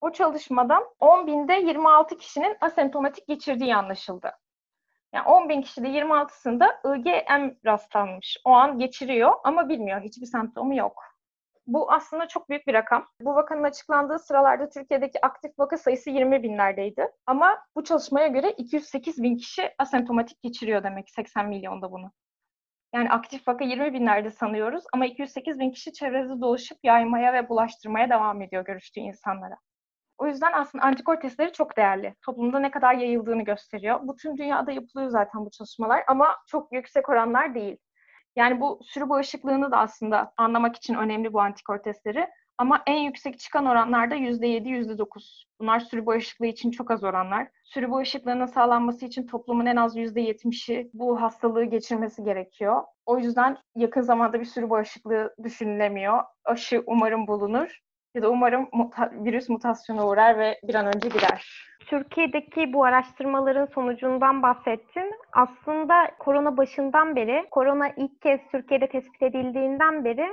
O 0.00 0.12
çalışmada 0.12 0.84
10 1.00 1.26
binde 1.26 1.52
26 1.54 2.16
kişinin 2.16 2.56
asemptomatik 2.60 3.28
geçirdiği 3.28 3.76
anlaşıldı. 3.76 4.32
Yani 5.12 5.28
10 5.28 5.48
bin 5.48 5.62
kişide 5.62 5.88
26'sında 5.88 6.96
IgM 6.96 7.54
rastlanmış. 7.66 8.36
O 8.44 8.50
an 8.50 8.78
geçiriyor 8.78 9.32
ama 9.44 9.68
bilmiyor. 9.68 10.00
Hiçbir 10.00 10.26
semptomu 10.26 10.74
yok. 10.74 11.17
Bu 11.68 11.92
aslında 11.92 12.28
çok 12.28 12.48
büyük 12.48 12.66
bir 12.66 12.74
rakam. 12.74 13.06
Bu 13.20 13.34
vakanın 13.34 13.62
açıklandığı 13.62 14.18
sıralarda 14.18 14.68
Türkiye'deki 14.68 15.26
aktif 15.26 15.58
vaka 15.58 15.78
sayısı 15.78 16.10
20 16.10 16.42
binlerdeydi. 16.42 17.12
Ama 17.26 17.58
bu 17.76 17.84
çalışmaya 17.84 18.26
göre 18.26 18.50
208 18.50 19.22
bin 19.22 19.36
kişi 19.36 19.74
asemptomatik 19.78 20.42
geçiriyor 20.42 20.82
demek 20.82 21.10
80 21.10 21.48
milyonda 21.48 21.92
bunu. 21.92 22.12
Yani 22.94 23.10
aktif 23.10 23.48
vaka 23.48 23.64
20 23.64 23.92
binlerde 23.92 24.30
sanıyoruz 24.30 24.84
ama 24.92 25.06
208 25.06 25.58
bin 25.58 25.70
kişi 25.70 25.92
çevrede 25.92 26.40
dolaşıp 26.40 26.78
yaymaya 26.82 27.32
ve 27.32 27.48
bulaştırmaya 27.48 28.10
devam 28.10 28.42
ediyor 28.42 28.64
görüştüğü 28.64 29.00
insanlara. 29.00 29.56
O 30.18 30.26
yüzden 30.26 30.52
aslında 30.52 30.84
antikor 30.84 31.20
testleri 31.20 31.52
çok 31.52 31.76
değerli. 31.76 32.14
Toplumda 32.24 32.58
ne 32.58 32.70
kadar 32.70 32.94
yayıldığını 32.94 33.42
gösteriyor. 33.42 34.00
Bu 34.02 34.16
tüm 34.16 34.38
dünyada 34.38 34.72
yapılıyor 34.72 35.10
zaten 35.10 35.46
bu 35.46 35.50
çalışmalar 35.50 36.04
ama 36.08 36.36
çok 36.46 36.72
yüksek 36.72 37.08
oranlar 37.08 37.54
değil. 37.54 37.78
Yani 38.38 38.60
bu 38.60 38.80
sürü 38.82 39.08
bağışıklığını 39.08 39.70
da 39.70 39.78
aslında 39.78 40.32
anlamak 40.36 40.76
için 40.76 40.94
önemli 40.94 41.32
bu 41.32 41.40
antikor 41.40 41.78
testleri. 41.78 42.28
Ama 42.58 42.82
en 42.86 42.96
yüksek 42.96 43.38
çıkan 43.38 43.66
oranlarda 43.66 44.14
%7, 44.14 44.68
%9. 44.68 45.44
Bunlar 45.60 45.80
sürü 45.80 46.06
bağışıklığı 46.06 46.46
için 46.46 46.70
çok 46.70 46.90
az 46.90 47.04
oranlar. 47.04 47.48
Sürü 47.64 47.90
bağışıklığının 47.90 48.46
sağlanması 48.46 49.06
için 49.06 49.26
toplumun 49.26 49.66
en 49.66 49.76
az 49.76 49.96
%70'i 49.96 50.90
bu 50.94 51.22
hastalığı 51.22 51.64
geçirmesi 51.64 52.24
gerekiyor. 52.24 52.82
O 53.06 53.18
yüzden 53.18 53.58
yakın 53.76 54.00
zamanda 54.00 54.40
bir 54.40 54.44
sürü 54.44 54.70
bağışıklığı 54.70 55.34
düşünülemiyor. 55.42 56.22
Aşı 56.44 56.82
umarım 56.86 57.26
bulunur 57.26 57.80
ya 58.14 58.22
da 58.22 58.30
umarım 58.30 58.68
muta- 58.72 59.24
virüs 59.24 59.48
mutasyona 59.48 60.06
uğrar 60.06 60.38
ve 60.38 60.60
bir 60.62 60.74
an 60.74 60.86
önce 60.86 61.08
gider. 61.08 61.68
Türkiye'deki 61.86 62.72
bu 62.72 62.84
araştırmaların 62.84 63.66
sonucundan 63.66 64.42
bahsettin. 64.42 65.14
Aslında 65.32 66.10
korona 66.18 66.56
başından 66.56 67.16
beri, 67.16 67.46
korona 67.50 67.88
ilk 67.96 68.22
kez 68.22 68.40
Türkiye'de 68.52 68.86
tespit 68.86 69.22
edildiğinden 69.22 70.04
beri 70.04 70.28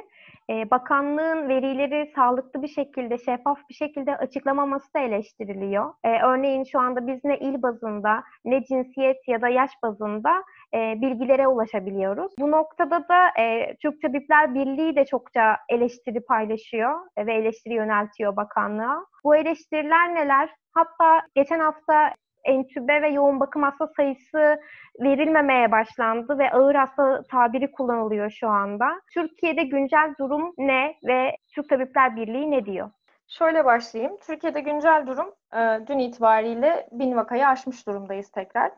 e, 0.50 0.72
bakanlığın 0.72 1.50
verileri 1.50 2.12
sağlıklı 2.16 2.62
bir 2.62 2.68
şekilde, 2.68 3.18
şeffaf 3.18 3.58
bir 3.70 3.74
şekilde 3.74 4.18
açıklamaması 4.18 4.94
da 4.94 5.00
eleştiriliyor. 5.00 5.94
E, 6.04 6.22
örneğin 6.22 6.64
şu 6.64 6.80
anda 6.80 7.08
biz 7.08 7.24
ne 7.24 7.38
il 7.38 7.62
bazında, 7.62 8.24
ne 8.46 8.64
cinsiyet 8.64 9.28
ya 9.28 9.42
da 9.42 9.48
yaş 9.48 9.72
bazında 9.84 10.44
e, 10.76 11.02
bilgilere 11.02 11.48
ulaşabiliyoruz. 11.48 12.34
Bu 12.40 12.52
noktada 12.52 13.10
da 13.10 13.42
e, 13.42 13.76
Türk 13.82 14.02
Tabipler 14.02 14.56
Birliği 14.56 14.96
de 14.96 15.06
çokça 15.06 15.58
eleştiri 15.70 16.20
paylaşıyor 16.26 17.00
ve 17.18 17.34
eleştiri 17.34 17.74
yöneltiyor 17.74 18.36
bakanlığa. 18.36 19.06
Bu 19.24 19.36
eleştiriler 19.36 20.16
neler? 20.16 20.50
Hatta 20.72 21.22
geçen 21.36 21.60
hafta 21.60 22.14
entübe 22.44 23.02
ve 23.02 23.08
yoğun 23.08 23.40
bakım 23.40 23.64
hasta 23.64 23.88
sayısı 23.88 24.60
verilmemeye 25.00 25.72
başlandı 25.72 26.40
ve 26.40 26.52
ağır 26.52 26.76
hasta 26.76 27.24
tabiri 27.32 27.72
kullanılıyor 27.72 28.30
şu 28.30 28.50
anda. 28.50 29.02
Türkiye'de 29.14 29.64
güncel 29.64 30.14
durum 30.20 30.54
ne 30.58 30.96
ve 31.04 31.38
Türk 31.56 31.70
Tabipler 31.70 32.16
Birliği 32.16 32.52
ne 32.52 32.66
diyor? 32.66 32.90
Şöyle 33.28 33.66
başlayayım. 33.66 34.18
Türkiye'de 34.28 34.62
güncel 34.62 35.04
durum 35.08 35.34
e, 35.54 35.88
dün 35.88 36.00
itibariyle 36.00 36.88
bin 36.92 37.16
vakayı 37.16 37.48
aşmış 37.48 37.88
durumdayız 37.88 38.32
tekrar. 38.32 38.72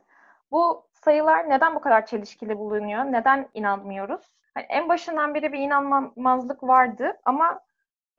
Bu 0.51 0.86
sayılar 0.97 1.49
neden 1.49 1.75
bu 1.75 1.81
kadar 1.81 2.05
çelişkili 2.05 2.57
bulunuyor? 2.57 3.03
Neden 3.03 3.49
inanmıyoruz? 3.53 4.21
Hani 4.53 4.65
en 4.69 4.89
başından 4.89 5.35
beri 5.35 5.53
bir 5.53 5.59
inanmazlık 5.59 6.63
vardı 6.63 7.13
ama 7.25 7.59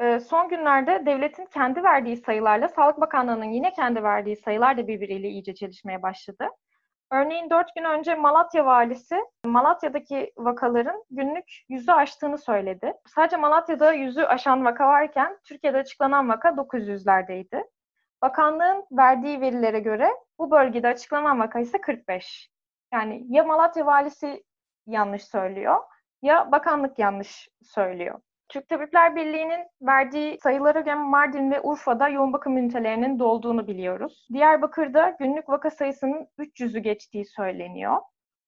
e, 0.01 0.21
son 0.21 0.49
günlerde 0.49 1.07
devletin 1.07 1.47
kendi 1.47 1.85
verdiği 1.85 2.17
sayılarla 2.17 2.69
Sağlık 2.69 3.01
Bakanlığı'nın 3.01 3.45
yine 3.45 3.73
kendi 3.73 4.03
verdiği 4.03 4.37
sayılar 4.37 4.79
da 4.79 4.89
birbiriyle 4.89 5.29
iyice 5.29 5.55
çelişmeye 5.55 6.03
başladı. 6.03 6.49
Örneğin 7.13 7.51
4 7.51 7.75
gün 7.75 7.85
önce 7.85 8.15
Malatya 8.15 8.67
valisi 8.67 9.17
Malatya'daki 9.45 10.33
vakaların 10.37 11.05
günlük 11.11 11.65
yüzü 11.69 11.93
aştığını 11.93 12.39
söyledi. 12.39 12.93
Sadece 13.07 13.37
Malatya'da 13.37 13.93
yüzü 13.93 14.23
aşan 14.23 14.65
vaka 14.65 14.89
varken 14.89 15.39
Türkiye'de 15.45 15.79
açıklanan 15.79 16.29
vaka 16.29 16.49
900'lerdeydi. 16.49 17.65
Bakanlığın 18.23 18.87
verdiği 18.93 19.41
verilere 19.41 19.81
göre 19.81 20.09
bu 20.39 20.51
bölgede 20.51 20.89
açıklanan 20.89 21.41
vaka 21.41 21.61
ise 21.61 21.81
45. 21.81 22.51
Yani 22.93 23.27
ya 23.29 23.45
Malatya 23.45 23.87
valisi 23.87 24.45
yanlış 24.87 25.25
söylüyor 25.25 25.77
ya 26.23 26.53
bakanlık 26.53 26.99
yanlış 26.99 27.49
söylüyor. 27.63 28.21
Türk 28.49 28.69
Tabipler 28.69 29.17
Birliği'nin 29.17 29.67
verdiği 29.83 30.39
sayılara 30.43 30.81
göre 30.81 30.95
Mardin 30.95 31.51
ve 31.51 31.61
Urfa'da 31.61 32.09
yoğun 32.09 32.33
bakım 32.33 32.57
ünitelerinin 32.57 33.19
dolduğunu 33.19 33.67
biliyoruz. 33.67 34.29
Diyarbakır'da 34.33 35.17
günlük 35.19 35.49
vaka 35.49 35.71
sayısının 35.71 36.29
300'ü 36.39 36.79
geçtiği 36.79 37.25
söyleniyor. 37.25 37.97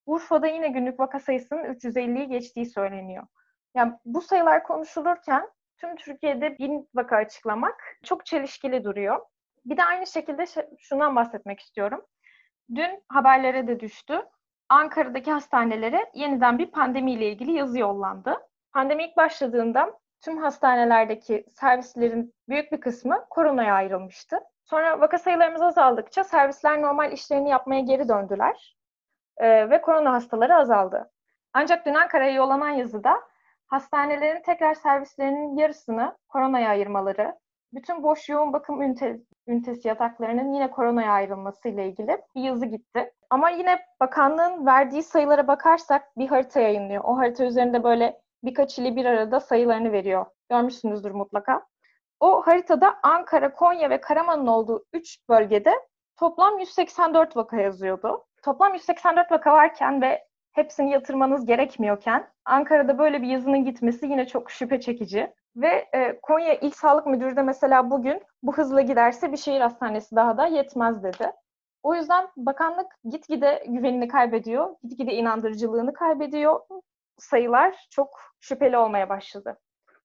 Urfa'da 0.07 0.46
yine 0.46 0.68
günlük 0.68 1.00
vaka 1.00 1.18
sayısının 1.18 1.64
350'yi 1.64 2.29
geçtiği 2.29 2.66
söyleniyor. 2.66 3.26
Yani 3.74 3.92
bu 4.05 4.20
sayılar 4.20 4.62
konuşulurken 4.62 5.48
tüm 5.76 5.96
Türkiye'de 5.96 6.59
bin 6.59 6.88
vaka 6.94 7.16
açıklamak 7.16 7.98
çok 8.05 8.26
çelişkili 8.26 8.85
duruyor. 8.85 9.20
Bir 9.64 9.76
de 9.76 9.85
aynı 9.85 10.07
şekilde 10.07 10.44
şundan 10.79 11.16
bahsetmek 11.16 11.61
istiyorum. 11.61 12.07
Dün 12.74 13.04
haberlere 13.09 13.66
de 13.66 13.80
düştü. 13.80 14.22
Ankara'daki 14.68 15.33
hastanelere 15.33 16.11
yeniden 16.14 16.59
bir 16.59 16.66
pandemiyle 16.66 17.28
ilgili 17.28 17.52
yazı 17.52 17.78
yollandı. 17.78 18.37
Pandemi 18.72 19.04
ilk 19.04 19.16
başladığında 19.16 19.98
tüm 20.20 20.38
hastanelerdeki 20.38 21.46
servislerin 21.50 22.35
büyük 22.48 22.72
bir 22.72 22.80
kısmı 22.80 23.24
koronaya 23.30 23.74
ayrılmıştı. 23.74 24.40
Sonra 24.64 25.00
vaka 25.00 25.18
sayılarımız 25.18 25.62
azaldıkça 25.62 26.24
servisler 26.24 26.83
normal 26.83 27.12
işlerini 27.12 27.48
yapmaya 27.48 27.80
geri 27.80 28.09
döndüler 28.09 28.76
ee, 29.37 29.70
ve 29.70 29.80
korona 29.80 30.12
hastaları 30.12 30.56
azaldı. 30.56 31.11
Ancak 31.52 31.87
dün 31.87 31.94
Ankara'ya 31.94 32.33
yollanan 32.33 32.70
yazıda 32.70 33.22
hastanelerin 33.66 34.42
tekrar 34.42 34.74
servislerinin 34.74 35.56
yarısını 35.56 36.16
koronaya 36.28 36.70
ayırmaları, 36.70 37.38
bütün 37.72 38.02
boş 38.02 38.28
yoğun 38.28 38.52
bakım 38.52 38.83
ünite, 38.83 39.20
ünitesi 39.46 39.88
yataklarının 39.88 40.54
yine 40.54 40.70
koronaya 40.70 41.12
ayrılması 41.12 41.68
ile 41.68 41.88
ilgili 41.88 42.18
bir 42.37 42.42
yazı 42.42 42.66
gitti. 42.66 43.12
Ama 43.30 43.50
yine 43.50 43.78
bakanlığın 44.00 44.66
verdiği 44.66 45.02
sayılara 45.02 45.48
bakarsak 45.48 46.18
bir 46.18 46.28
harita 46.28 46.61
yayınlıyor. 46.61 47.04
O 47.04 47.16
harita 47.16 47.44
üzerinde 47.44 47.85
böyle 47.85 48.20
birkaç 48.44 48.78
ili 48.78 48.96
bir 48.96 49.04
arada 49.04 49.40
sayılarını 49.40 49.92
veriyor. 49.92 50.26
Görmüşsünüzdür 50.50 51.11
mutlaka. 51.11 51.66
O 52.20 52.46
haritada 52.46 52.94
Ankara, 53.02 53.52
Konya 53.52 53.90
ve 53.90 54.00
Karaman'ın 54.00 54.46
olduğu 54.46 54.85
3 54.92 55.18
bölgede 55.28 55.74
toplam 56.16 56.59
184 56.59 57.37
vaka 57.37 57.56
yazıyordu. 57.56 58.24
Toplam 58.42 58.74
184 58.74 59.33
vaka 59.33 59.52
varken 59.52 60.02
ve 60.02 60.24
hepsini 60.52 60.90
yatırmanız 60.90 61.46
gerekmiyorken 61.46 62.28
Ankara'da 62.44 62.98
böyle 62.98 63.22
bir 63.22 63.26
yazının 63.26 63.64
gitmesi 63.64 64.06
yine 64.06 64.26
çok 64.26 64.50
şüphe 64.50 64.80
çekici. 64.80 65.35
Ve 65.57 65.89
e, 65.95 66.21
Konya 66.21 66.55
İl 66.55 66.71
Sağlık 66.71 67.07
Müdürü 67.07 67.37
de 67.37 67.43
mesela 67.43 67.91
bugün 67.91 68.23
bu 68.43 68.57
hızla 68.57 68.81
giderse 68.81 69.33
bir 69.33 69.37
şehir 69.37 69.61
hastanesi 69.61 70.17
daha 70.17 70.37
da 70.37 70.47
yetmez 70.47 71.03
dedi. 71.03 71.33
O 71.83 71.95
yüzden 71.95 72.29
bakanlık 72.37 72.87
gitgide 73.05 73.65
güvenini 73.69 74.09
kaybediyor, 74.09 74.77
gitgide 74.85 75.13
inandırıcılığını 75.13 75.93
kaybediyor. 75.93 76.61
Sayılar 77.19 77.87
çok 77.91 78.21
şüpheli 78.41 78.77
olmaya 78.77 79.09
başladı. 79.09 79.59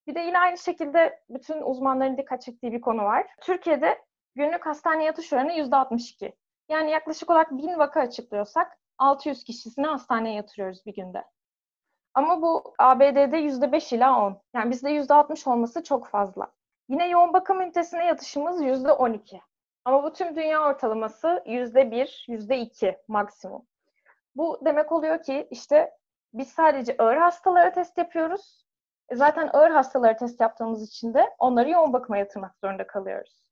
Bir 0.07 0.15
de 0.15 0.19
yine 0.19 0.39
aynı 0.39 0.57
şekilde 0.57 1.19
bütün 1.29 1.61
uzmanların 1.61 2.17
dikkat 2.17 2.41
çektiği 2.41 2.71
bir 2.71 2.81
konu 2.81 3.03
var. 3.03 3.27
Türkiye'de 3.41 4.01
günlük 4.35 4.65
hastane 4.65 5.03
yatış 5.03 5.33
oranı 5.33 5.51
%62. 5.51 6.33
Yani 6.69 6.91
yaklaşık 6.91 7.29
olarak 7.29 7.51
1000 7.51 7.79
vaka 7.79 7.99
açıklıyorsak 8.01 8.77
600 8.97 9.43
kişisini 9.43 9.87
hastaneye 9.87 10.35
yatırıyoruz 10.35 10.85
bir 10.85 10.93
günde. 10.93 11.23
Ama 12.15 12.41
bu 12.41 12.73
ABD'de 12.79 13.37
%5 13.37 13.95
ila 13.95 14.25
10. 14.25 14.41
Yani 14.53 14.71
bizde 14.71 14.89
%60 14.89 15.49
olması 15.49 15.83
çok 15.83 16.07
fazla. 16.07 16.47
Yine 16.89 17.07
yoğun 17.07 17.33
bakım 17.33 17.61
ünitesine 17.61 18.05
yatışımız 18.05 18.61
%12. 18.61 19.41
Ama 19.85 20.03
bu 20.03 20.13
tüm 20.13 20.35
dünya 20.35 20.63
ortalaması 20.63 21.43
%1, 21.45 22.25
%2 22.27 22.97
maksimum. 23.07 23.65
Bu 24.35 24.59
demek 24.65 24.91
oluyor 24.91 25.23
ki 25.23 25.47
işte 25.51 25.91
biz 26.33 26.47
sadece 26.47 26.95
ağır 26.97 27.17
hastalara 27.17 27.71
test 27.71 27.97
yapıyoruz. 27.97 28.65
E 29.09 29.15
zaten 29.15 29.49
ağır 29.53 29.71
hastalara 29.71 30.15
test 30.15 30.41
yaptığımız 30.41 30.87
için 30.87 31.13
de 31.13 31.29
onları 31.39 31.69
yoğun 31.69 31.93
bakıma 31.93 32.17
yatırmak 32.17 32.57
zorunda 32.57 32.87
kalıyoruz. 32.87 33.45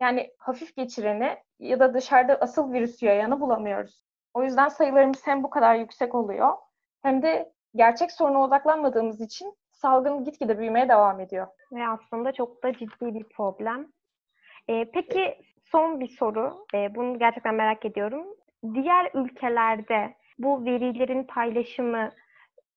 Yani 0.00 0.34
hafif 0.38 0.76
geçireni 0.76 1.38
ya 1.58 1.80
da 1.80 1.94
dışarıda 1.94 2.34
asıl 2.34 2.72
virüsü 2.72 3.06
yayanı 3.06 3.40
bulamıyoruz. 3.40 4.04
O 4.34 4.42
yüzden 4.42 4.68
sayılarımız 4.68 5.26
hem 5.26 5.42
bu 5.42 5.50
kadar 5.50 5.74
yüksek 5.74 6.14
oluyor 6.14 6.52
hem 7.02 7.22
de 7.22 7.52
gerçek 7.74 8.12
soruna 8.12 8.42
odaklanmadığımız 8.42 9.20
için 9.20 9.54
salgın 9.72 10.24
gitgide 10.24 10.58
büyümeye 10.58 10.88
devam 10.88 11.20
ediyor. 11.20 11.46
Ve 11.72 11.88
aslında 11.88 12.32
çok 12.32 12.62
da 12.62 12.72
ciddi 12.72 13.14
bir 13.14 13.24
problem. 13.24 13.92
Ee, 14.68 14.90
peki 14.92 15.38
son 15.64 16.00
bir 16.00 16.08
soru. 16.08 16.66
Ee, 16.74 16.94
bunu 16.94 17.18
gerçekten 17.18 17.54
merak 17.54 17.84
ediyorum. 17.84 18.26
Diğer 18.74 19.10
ülkelerde 19.14 20.14
bu 20.38 20.64
verilerin 20.64 21.24
paylaşımı 21.24 22.10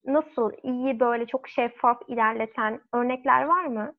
nasıl 0.06 0.52
iyi 0.64 1.00
böyle 1.00 1.26
çok 1.26 1.50
şeffaf 1.50 2.02
ilerleten 2.08 2.82
örnekler 2.94 3.44
var 3.44 3.66
mı? 3.66 3.96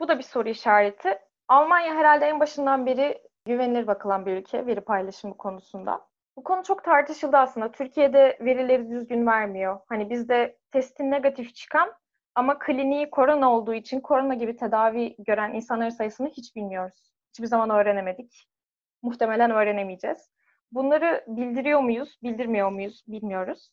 Bu 0.00 0.08
da 0.08 0.18
bir 0.18 0.22
soru 0.22 0.48
işareti. 0.48 1.18
Almanya 1.48 1.94
herhalde 1.94 2.26
en 2.26 2.40
başından 2.40 2.86
beri 2.86 3.22
güvenilir 3.46 3.86
bakılan 3.86 4.26
bir 4.26 4.32
ülke 4.32 4.66
veri 4.66 4.80
paylaşımı 4.80 5.36
konusunda. 5.36 6.09
Bu 6.40 6.44
konu 6.44 6.62
çok 6.62 6.84
tartışıldı 6.84 7.36
aslında. 7.36 7.72
Türkiye'de 7.72 8.38
verileri 8.40 8.90
düzgün 8.90 9.26
vermiyor. 9.26 9.80
Hani 9.88 10.10
bizde 10.10 10.58
testin 10.72 11.10
negatif 11.10 11.54
çıkan 11.54 11.92
ama 12.34 12.58
kliniği 12.58 13.10
korona 13.10 13.52
olduğu 13.52 13.74
için 13.74 14.00
korona 14.00 14.34
gibi 14.34 14.56
tedavi 14.56 15.16
gören 15.18 15.54
insanların 15.54 15.90
sayısını 15.90 16.28
hiç 16.28 16.56
bilmiyoruz. 16.56 17.12
Hiçbir 17.28 17.46
zaman 17.46 17.70
öğrenemedik. 17.70 18.48
Muhtemelen 19.02 19.50
öğrenemeyeceğiz. 19.50 20.30
Bunları 20.72 21.24
bildiriyor 21.26 21.80
muyuz, 21.80 22.18
bildirmiyor 22.22 22.70
muyuz 22.70 23.04
bilmiyoruz. 23.08 23.70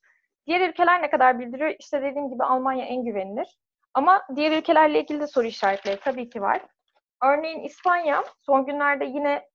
Diğer 0.47 0.69
ülkeler 0.69 1.01
ne 1.01 1.09
kadar 1.09 1.39
bildiriyor? 1.39 1.75
İşte 1.79 2.01
dediğim 2.01 2.29
gibi 2.29 2.43
Almanya 2.43 2.85
en 2.85 3.03
güvenilir. 3.03 3.57
Ama 3.93 4.23
diğer 4.35 4.57
ülkelerle 4.57 4.99
ilgili 5.01 5.19
de 5.19 5.27
soru 5.27 5.47
işaretleri 5.47 5.99
tabii 5.99 6.29
ki 6.29 6.41
var. 6.41 6.61
Örneğin 7.23 7.59
İspanya 7.59 8.23
son 8.41 8.65
günlerde 8.65 9.05
yine 9.05 9.47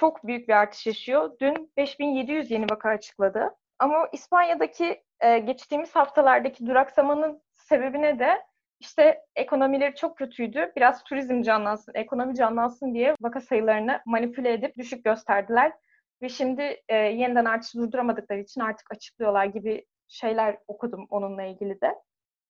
çok 0.00 0.26
büyük 0.26 0.48
bir 0.48 0.52
artış 0.52 0.86
yaşıyor. 0.86 1.30
Dün 1.40 1.72
5700 1.76 2.50
yeni 2.50 2.66
vaka 2.70 2.88
açıkladı. 2.88 3.54
Ama 3.78 4.08
İspanya'daki 4.12 5.02
e, 5.20 5.38
geçtiğimiz 5.38 5.96
haftalardaki 5.96 6.66
duraksamanın 6.66 7.42
sebebine 7.56 8.18
de 8.18 8.42
işte 8.80 9.20
ekonomileri 9.36 9.94
çok 9.94 10.18
kötüydü. 10.18 10.72
Biraz 10.76 11.04
turizm 11.04 11.42
canlansın, 11.42 11.92
ekonomi 11.94 12.34
canlansın 12.34 12.94
diye 12.94 13.14
vaka 13.20 13.40
sayılarını 13.40 14.00
manipüle 14.06 14.52
edip 14.52 14.76
düşük 14.76 15.04
gösterdiler. 15.04 15.72
Ve 16.22 16.28
şimdi 16.28 16.82
e, 16.88 16.96
yeniden 16.96 17.44
artışı 17.44 17.78
durduramadıkları 17.78 18.40
için 18.40 18.60
artık 18.60 18.92
açıklıyorlar 18.92 19.44
gibi 19.44 19.86
şeyler 20.08 20.58
okudum 20.68 21.06
onunla 21.10 21.42
ilgili 21.42 21.80
de. 21.80 21.94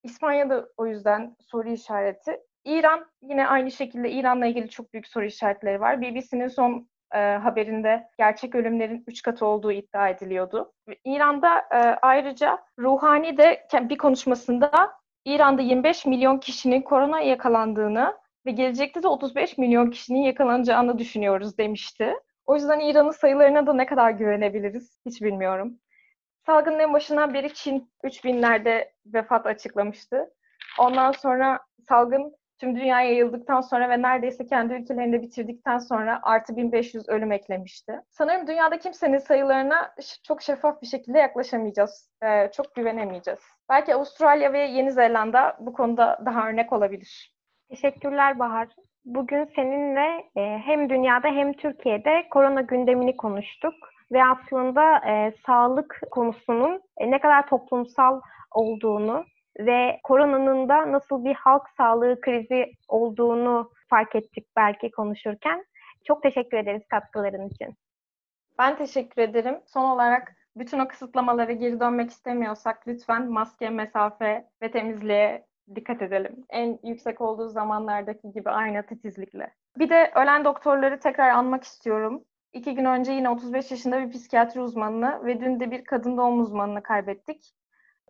İspanya'da 0.02 0.68
o 0.76 0.86
yüzden 0.86 1.36
soru 1.40 1.68
işareti. 1.68 2.40
İran 2.64 3.06
yine 3.22 3.46
aynı 3.46 3.70
şekilde 3.70 4.10
İran'la 4.10 4.46
ilgili 4.46 4.68
çok 4.68 4.92
büyük 4.92 5.06
soru 5.06 5.24
işaretleri 5.24 5.80
var. 5.80 6.00
BBC'nin 6.00 6.48
son 6.48 6.90
e, 7.14 7.18
haberinde 7.18 8.08
gerçek 8.18 8.54
ölümlerin 8.54 9.04
3 9.06 9.22
katı 9.22 9.46
olduğu 9.46 9.72
iddia 9.72 10.08
ediliyordu. 10.08 10.72
İran'da 11.04 11.58
e, 11.58 11.76
ayrıca 12.02 12.58
Ruhani 12.78 13.36
de 13.36 13.66
bir 13.72 13.98
konuşmasında 13.98 14.92
İran'da 15.24 15.62
25 15.62 16.06
milyon 16.06 16.38
kişinin 16.38 16.82
korona 16.82 17.20
yakalandığını 17.20 18.16
ve 18.46 18.50
gelecekte 18.50 19.02
de 19.02 19.08
35 19.08 19.58
milyon 19.58 19.90
kişinin 19.90 20.22
yakalanacağını 20.22 20.98
düşünüyoruz 20.98 21.58
demişti. 21.58 22.14
O 22.46 22.54
yüzden 22.54 22.80
İran'ın 22.80 23.10
sayılarına 23.10 23.66
da 23.66 23.72
ne 23.72 23.86
kadar 23.86 24.10
güvenebiliriz 24.10 25.00
hiç 25.06 25.22
bilmiyorum. 25.22 25.78
Salgının 26.46 26.78
en 26.78 26.92
başından 26.92 27.34
beri 27.34 27.54
Çin 27.54 27.92
3000'lerde 28.04 28.88
vefat 29.06 29.46
açıklamıştı. 29.46 30.30
Ondan 30.78 31.12
sonra 31.12 31.60
salgın 31.88 32.36
tüm 32.60 32.76
dünyaya 32.76 33.10
yayıldıktan 33.10 33.60
sonra 33.60 33.88
ve 33.88 34.02
neredeyse 34.02 34.46
kendi 34.46 34.74
ülkelerinde 34.74 35.22
bitirdikten 35.22 35.78
sonra 35.78 36.20
artı 36.22 36.56
1500 36.56 37.08
ölüm 37.08 37.32
eklemişti. 37.32 38.00
Sanırım 38.10 38.46
dünyada 38.46 38.78
kimsenin 38.78 39.18
sayılarına 39.18 39.94
çok 40.22 40.42
şeffaf 40.42 40.82
bir 40.82 40.86
şekilde 40.86 41.18
yaklaşamayacağız. 41.18 42.10
Ee, 42.22 42.50
çok 42.56 42.74
güvenemeyeceğiz. 42.74 43.40
Belki 43.70 43.94
Avustralya 43.94 44.52
ve 44.52 44.58
Yeni 44.58 44.92
Zelanda 44.92 45.56
bu 45.60 45.72
konuda 45.72 46.18
daha 46.24 46.48
örnek 46.48 46.72
olabilir. 46.72 47.34
Teşekkürler 47.68 48.38
Bahar. 48.38 48.68
Bugün 49.04 49.50
seninle 49.56 50.24
e, 50.36 50.58
hem 50.58 50.90
dünyada 50.90 51.28
hem 51.28 51.52
Türkiye'de 51.52 52.28
korona 52.30 52.60
gündemini 52.60 53.16
konuştuk 53.16 53.74
ve 54.12 54.24
aslında 54.24 54.98
e, 55.08 55.34
sağlık 55.46 56.00
konusunun 56.10 56.82
e, 56.98 57.10
ne 57.10 57.20
kadar 57.20 57.48
toplumsal 57.48 58.20
olduğunu 58.50 59.24
ve 59.58 60.00
koronanın 60.02 60.68
da 60.68 60.92
nasıl 60.92 61.24
bir 61.24 61.34
halk 61.34 61.68
sağlığı 61.76 62.20
krizi 62.20 62.72
olduğunu 62.88 63.70
fark 63.88 64.14
ettik 64.14 64.46
belki 64.56 64.90
konuşurken. 64.90 65.64
Çok 66.04 66.22
teşekkür 66.22 66.56
ederiz 66.56 66.82
katkıların 66.90 67.48
için. 67.48 67.74
Ben 68.58 68.76
teşekkür 68.76 69.22
ederim. 69.22 69.60
Son 69.66 69.84
olarak 69.84 70.32
bütün 70.56 70.78
o 70.78 70.88
kısıtlamalara 70.88 71.52
geri 71.52 71.80
dönmek 71.80 72.10
istemiyorsak 72.10 72.88
lütfen 72.88 73.30
maske, 73.30 73.70
mesafe 73.70 74.48
ve 74.62 74.70
temizliğe 74.70 75.46
dikkat 75.74 76.02
edelim. 76.02 76.44
En 76.50 76.78
yüksek 76.84 77.20
olduğu 77.20 77.48
zamanlardaki 77.48 78.32
gibi 78.32 78.50
aynı 78.50 78.86
titizlikle. 78.86 79.54
Bir 79.78 79.88
de 79.88 80.12
ölen 80.14 80.44
doktorları 80.44 81.00
tekrar 81.00 81.30
anmak 81.30 81.64
istiyorum. 81.64 82.24
İki 82.52 82.74
gün 82.74 82.84
önce 82.84 83.12
yine 83.12 83.30
35 83.30 83.70
yaşında 83.70 84.00
bir 84.00 84.10
psikiyatri 84.10 84.60
uzmanını 84.60 85.26
ve 85.26 85.40
dün 85.40 85.60
de 85.60 85.70
bir 85.70 85.84
kadın 85.84 86.16
doğum 86.16 86.40
uzmanını 86.40 86.82
kaybettik 86.82 87.52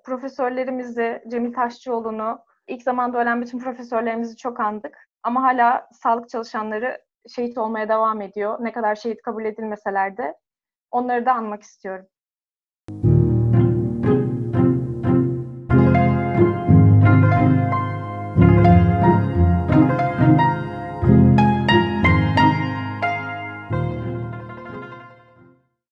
profesörlerimizi, 0.04 1.22
Cemil 1.28 1.54
Taşçıoğlu'nu, 1.54 2.38
ilk 2.66 2.82
zamanda 2.82 3.18
ölen 3.18 3.42
bütün 3.42 3.58
profesörlerimizi 3.58 4.36
çok 4.36 4.60
andık. 4.60 5.08
Ama 5.22 5.42
hala 5.42 5.88
sağlık 5.92 6.28
çalışanları 6.28 7.00
şehit 7.28 7.58
olmaya 7.58 7.88
devam 7.88 8.20
ediyor. 8.20 8.58
Ne 8.60 8.72
kadar 8.72 8.94
şehit 8.94 9.22
kabul 9.22 9.44
edilmeseler 9.44 10.16
de 10.16 10.34
onları 10.90 11.26
da 11.26 11.32
anmak 11.32 11.62
istiyorum. 11.62 12.06